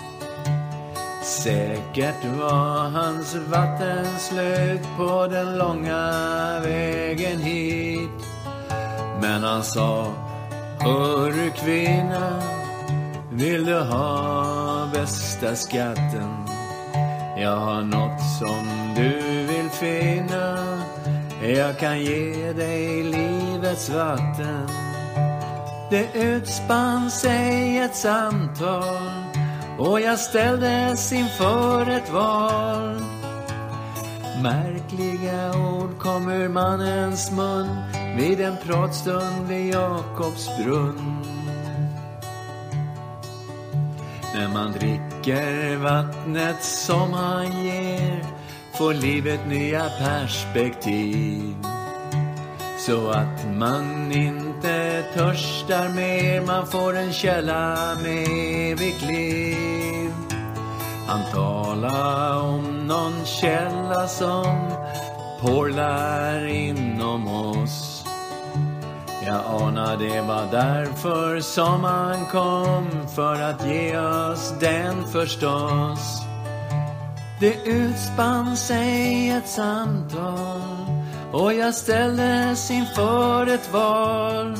Säkert 1.23 2.25
var 2.39 2.89
hans 2.89 3.35
vatten 3.35 4.05
slut 4.19 4.87
på 4.97 5.27
den 5.27 5.57
långa 5.57 6.11
vägen 6.59 7.39
hit. 7.39 8.27
Men 9.21 9.43
han 9.43 9.63
sa, 9.63 10.13
hörru 10.79 11.51
kvinna, 11.51 12.41
vill 13.31 13.65
du 13.65 13.79
ha 13.79 14.56
bästa 15.01 15.55
skatten? 15.55 16.45
Jag 17.37 17.55
har 17.55 17.81
något 17.81 18.21
som 18.39 18.93
du 18.95 19.19
vill 19.47 19.69
finna. 19.69 20.77
Jag 21.41 21.79
kan 21.79 21.99
ge 21.99 22.53
dig 22.53 23.03
livets 23.03 23.89
vatten. 23.89 24.67
Det 25.89 26.07
utspann 26.13 27.11
sig 27.11 27.77
ett 27.77 27.95
samtal 27.95 29.11
och 29.79 30.01
jag 30.01 30.19
ställdes 30.19 31.11
inför 31.13 31.89
ett 31.89 32.11
val. 32.11 33.01
Märkliga 34.43 35.51
ord 35.57 35.99
kom 35.99 36.29
ur 36.31 36.49
mannens 36.49 37.31
mun 37.31 37.67
vid 38.17 38.41
en 38.41 38.57
pratstund 38.65 39.47
vid 39.47 39.73
Jakobs 39.73 40.57
brunn. 40.57 41.16
När 44.37 44.47
man 44.47 44.71
dricker 44.71 45.75
vattnet 45.77 46.63
som 46.63 47.13
han 47.13 47.63
ger 47.63 48.25
får 48.77 48.93
livet 48.93 49.39
nya 49.47 49.89
perspektiv. 49.99 51.55
Så 52.77 53.09
att 53.09 53.47
man 53.57 54.11
inte 54.11 55.03
törstar 55.13 55.89
mer, 55.89 56.41
man 56.41 56.67
får 56.67 56.95
en 56.95 57.13
källa 57.13 57.77
med 58.03 58.27
evigt 58.71 59.01
liv. 59.01 60.11
Han 61.07 61.31
talar 61.33 62.41
om 62.41 62.87
någon 62.87 63.25
källa 63.25 64.07
som 64.07 64.71
porlar 65.41 66.47
inom 66.47 67.27
oss. 67.27 67.86
Jag 69.27 69.45
anar 69.45 69.97
det 69.97 70.21
var 70.21 70.47
därför 70.51 71.39
som 71.39 71.83
han 71.83 72.25
kom, 72.25 73.07
för 73.15 73.41
att 73.41 73.67
ge 73.67 73.97
oss 73.99 74.53
den 74.59 75.07
förstås. 75.07 76.21
Det 77.39 77.55
utspann 77.65 78.57
sig 78.57 79.29
ett 79.29 79.47
samtal 79.47 80.61
och 81.31 81.53
jag 81.53 81.73
ställdes 81.73 82.71
inför 82.71 83.47
ett 83.47 83.73
val. 83.73 84.57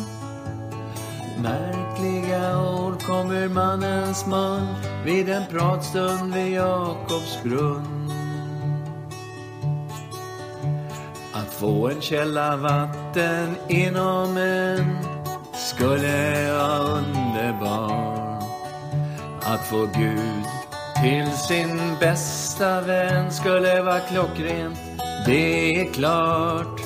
Märkliga 1.38 2.62
ord 2.62 3.02
kom 3.02 3.32
ur 3.32 3.50
mannens 3.50 4.28
mun 4.28 4.68
vid 5.06 5.30
en 5.30 5.44
pratstund 5.52 6.34
vid 6.34 6.54
Jakobs 6.54 7.40
grund. 7.44 8.07
Få 11.60 11.90
en 11.90 12.02
källa 12.02 12.56
vatten 12.56 13.56
inom 13.68 14.38
en 14.38 14.98
skulle 15.54 16.52
vara 16.52 16.78
underbar. 16.78 18.44
Att 19.42 19.66
få 19.66 19.90
Gud 19.96 20.46
till 21.04 21.32
sin 21.32 21.80
bästa 22.00 22.82
vän 22.82 23.32
skulle 23.32 23.82
vara 23.82 24.00
klockrent, 24.00 24.80
det 25.26 25.82
är 25.82 25.94
klart. 25.94 26.82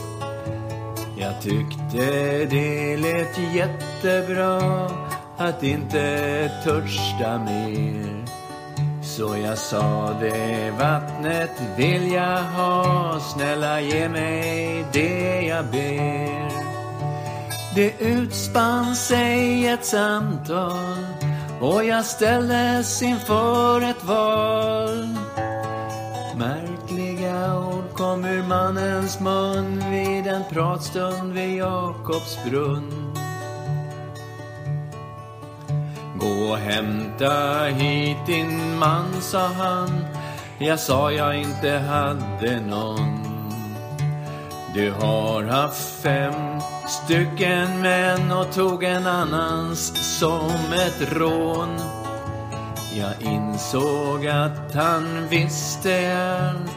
Jag 1.17 1.41
tyckte 1.41 2.45
det 2.45 2.97
lät 2.97 3.37
jättebra 3.53 4.89
att 5.37 5.63
inte 5.63 6.51
törsta 6.63 7.37
mer. 7.37 8.20
Så 9.17 9.37
jag 9.37 9.57
sa 9.57 10.17
det 10.19 10.73
vattnet 10.79 11.61
vill 11.77 12.11
jag 12.11 12.43
ha, 12.43 13.19
snälla 13.19 13.81
ge 13.81 14.09
mig 14.09 14.85
det 14.93 15.41
jag 15.41 15.65
ber. 15.65 16.51
Det 17.75 17.93
utspann 17.99 18.95
sig 18.95 19.67
ett 19.67 19.85
samtal 19.85 20.97
och 21.61 21.83
jag 21.83 22.05
ställdes 22.05 23.01
inför 23.01 23.81
ett 23.81 24.03
val. 24.03 25.07
Märkliga 26.37 27.59
ord 27.59 27.93
kom 27.93 28.25
ur 28.25 28.43
mannens 28.43 29.19
mun 29.19 29.83
vid 29.91 30.27
en 30.27 30.43
pratstund 30.49 31.33
vid 31.33 31.57
Jakobs 31.57 32.43
brunn. 32.45 33.00
Hämta 36.61 37.63
hit 37.63 38.17
din 38.25 38.77
man, 38.77 39.21
sa 39.21 39.47
han. 39.47 40.05
Jag 40.57 40.79
sa 40.79 41.11
jag 41.11 41.35
inte 41.35 41.71
hade 41.71 42.59
någon. 42.59 43.21
Du 44.73 44.91
har 44.91 45.43
haft 45.43 46.03
fem 46.03 46.59
stycken 46.87 47.81
män 47.81 48.31
och 48.31 48.53
tog 48.53 48.83
en 48.83 49.07
annans 49.07 49.93
som 50.19 50.73
ett 50.73 51.13
rån. 51.13 51.79
Jag 52.93 53.13
insåg 53.21 54.27
att 54.27 54.75
han 54.75 55.27
visste 55.29 56.17
allt, 56.49 56.71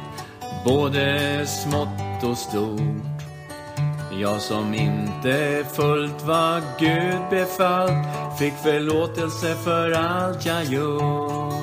både 0.65 1.47
smått 1.47 2.25
och 2.25 2.39
stort. 2.39 3.14
Jag 4.21 4.41
som 4.41 4.75
inte 4.75 5.65
fullt 5.73 6.23
vad 6.23 6.63
Gud 6.79 7.21
befallt 7.31 8.07
fick 8.39 8.55
förlåtelse 8.55 9.55
för 9.55 9.91
allt 9.91 10.47
jag 10.47 10.65
gjort. 10.65 11.55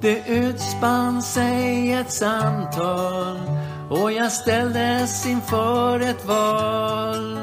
Det 0.00 0.22
utspann 0.26 1.22
sig 1.22 1.92
ett 1.92 2.12
samtal 2.12 3.40
och 3.90 4.12
jag 4.12 4.32
ställdes 4.32 5.26
inför 5.26 6.00
ett 6.00 6.24
val. 6.24 7.38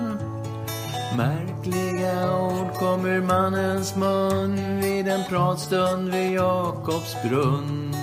Märkliga 1.18 2.38
ord 2.38 2.74
kom 2.74 3.06
ur 3.06 3.22
mannens 3.22 3.96
mun 3.96 4.80
vid 4.82 5.08
en 5.08 5.24
pratstund 5.30 6.10
vid 6.10 6.32
Jakobs 6.32 7.16
brunn. 7.24 7.96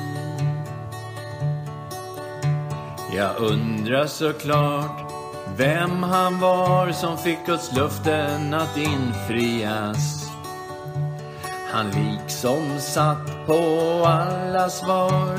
Jag 3.16 3.36
undrar 3.36 4.06
såklart 4.06 5.05
vem 5.56 6.02
han 6.02 6.40
var 6.40 6.92
som 6.92 7.18
fick 7.18 7.46
Guds 7.46 7.72
löften 7.72 8.54
att 8.54 8.76
infrias. 8.76 10.30
Han 11.72 11.86
liksom 11.90 12.78
satt 12.78 13.46
på 13.46 13.62
alla 14.06 14.68
svar. 14.68 15.38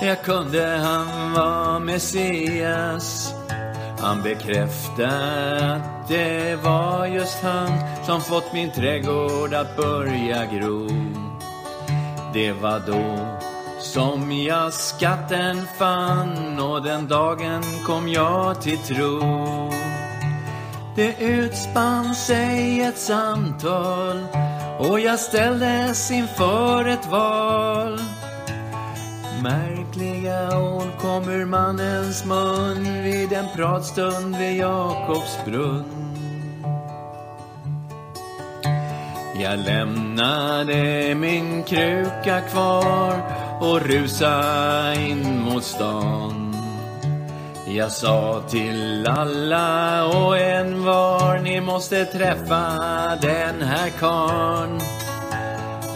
Jag 0.00 0.22
kunde 0.22 0.66
han 0.66 1.32
var 1.32 1.80
Messias. 1.80 3.34
Han 4.00 4.22
bekräftade 4.22 5.74
att 5.74 6.08
det 6.08 6.56
var 6.62 7.06
just 7.06 7.42
han 7.42 7.68
som 8.06 8.20
fått 8.20 8.52
min 8.52 8.70
trädgård 8.70 9.54
att 9.54 9.76
börja 9.76 10.46
gro. 10.46 10.88
Det 12.34 12.52
var 12.52 12.82
då 12.86 13.37
som 13.80 14.32
jag 14.32 14.72
skatten 14.72 15.66
fann 15.78 16.60
och 16.60 16.82
den 16.82 17.08
dagen 17.08 17.62
kom 17.86 18.08
jag 18.08 18.62
till 18.62 18.78
tro. 18.78 19.20
Det 20.96 21.16
utspann 21.18 22.14
sig 22.14 22.80
ett 22.80 22.98
samtal 22.98 24.26
och 24.78 25.00
jag 25.00 25.20
ställdes 25.20 26.10
inför 26.10 26.88
ett 26.88 27.06
val. 27.06 28.00
Märkliga 29.42 30.58
ord 30.58 30.98
kom 31.00 31.28
ur 31.28 31.44
mannens 31.44 32.24
mun 32.24 33.02
vid 33.02 33.32
en 33.32 33.46
pratstund 33.56 34.36
vid 34.36 34.56
Jakobs 34.56 35.38
brunn. 35.44 35.84
Jag 39.40 39.58
lämnade 39.58 41.14
min 41.14 41.62
kruka 41.62 42.40
kvar 42.40 43.47
och 43.60 43.80
rusa 43.80 44.94
in 44.94 45.40
mot 45.42 45.64
stan. 45.64 46.56
Jag 47.66 47.92
sa 47.92 48.42
till 48.48 49.06
alla 49.08 50.04
och 50.04 50.38
en 50.38 50.84
var, 50.84 51.38
ni 51.38 51.60
måste 51.60 52.04
träffa 52.04 52.66
den 53.20 53.62
här 53.62 53.90
karn. 53.98 54.80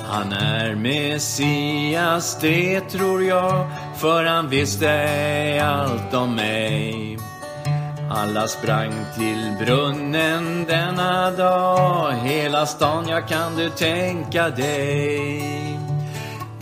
Han 0.09 0.33
är 0.33 0.75
Messias, 0.75 2.39
det 2.41 2.81
tror 2.81 3.23
jag, 3.23 3.67
för 3.97 4.25
han 4.25 4.49
visste 4.49 5.61
allt 5.65 6.15
om 6.15 6.35
mig. 6.35 7.19
Alla 8.11 8.49
sprang 8.49 8.93
till 9.15 9.57
brunnen 9.61 10.65
denna 10.69 11.31
dag, 11.31 12.13
hela 12.13 12.67
stan, 12.67 13.09
ja 13.09 13.21
kan 13.21 13.57
du 13.57 13.71
tänka 13.71 14.51
dig. 14.51 15.72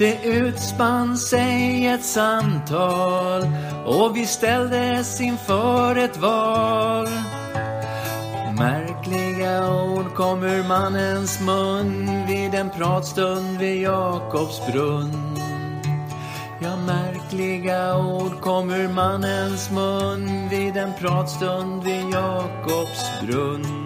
Det 0.01 0.25
utspann 0.25 1.17
sig 1.17 1.87
ett 1.87 2.05
samtal 2.05 3.43
och 3.87 4.17
vi 4.17 4.27
ställdes 4.27 5.21
inför 5.21 5.97
ett 5.97 6.17
val. 6.17 7.09
Märkliga 8.59 9.73
ord 9.73 10.15
kom 10.15 10.43
ur 10.43 10.69
mannens 10.69 11.41
mun 11.41 12.27
vid 12.27 12.55
en 12.55 12.71
pratstund 12.71 13.59
vid 13.59 13.83
Jakobs 13.83 14.67
brunn. 14.73 15.39
Ja, 16.63 16.77
märkliga 16.77 17.97
ord 17.97 18.41
kom 18.41 18.71
ur 18.71 18.89
mannens 18.89 19.71
mun 19.71 20.49
vid 20.49 20.77
en 20.77 20.93
pratstund 21.01 21.85
vid 21.85 22.05
Jakobs 22.13 23.21
brunn. 23.23 23.80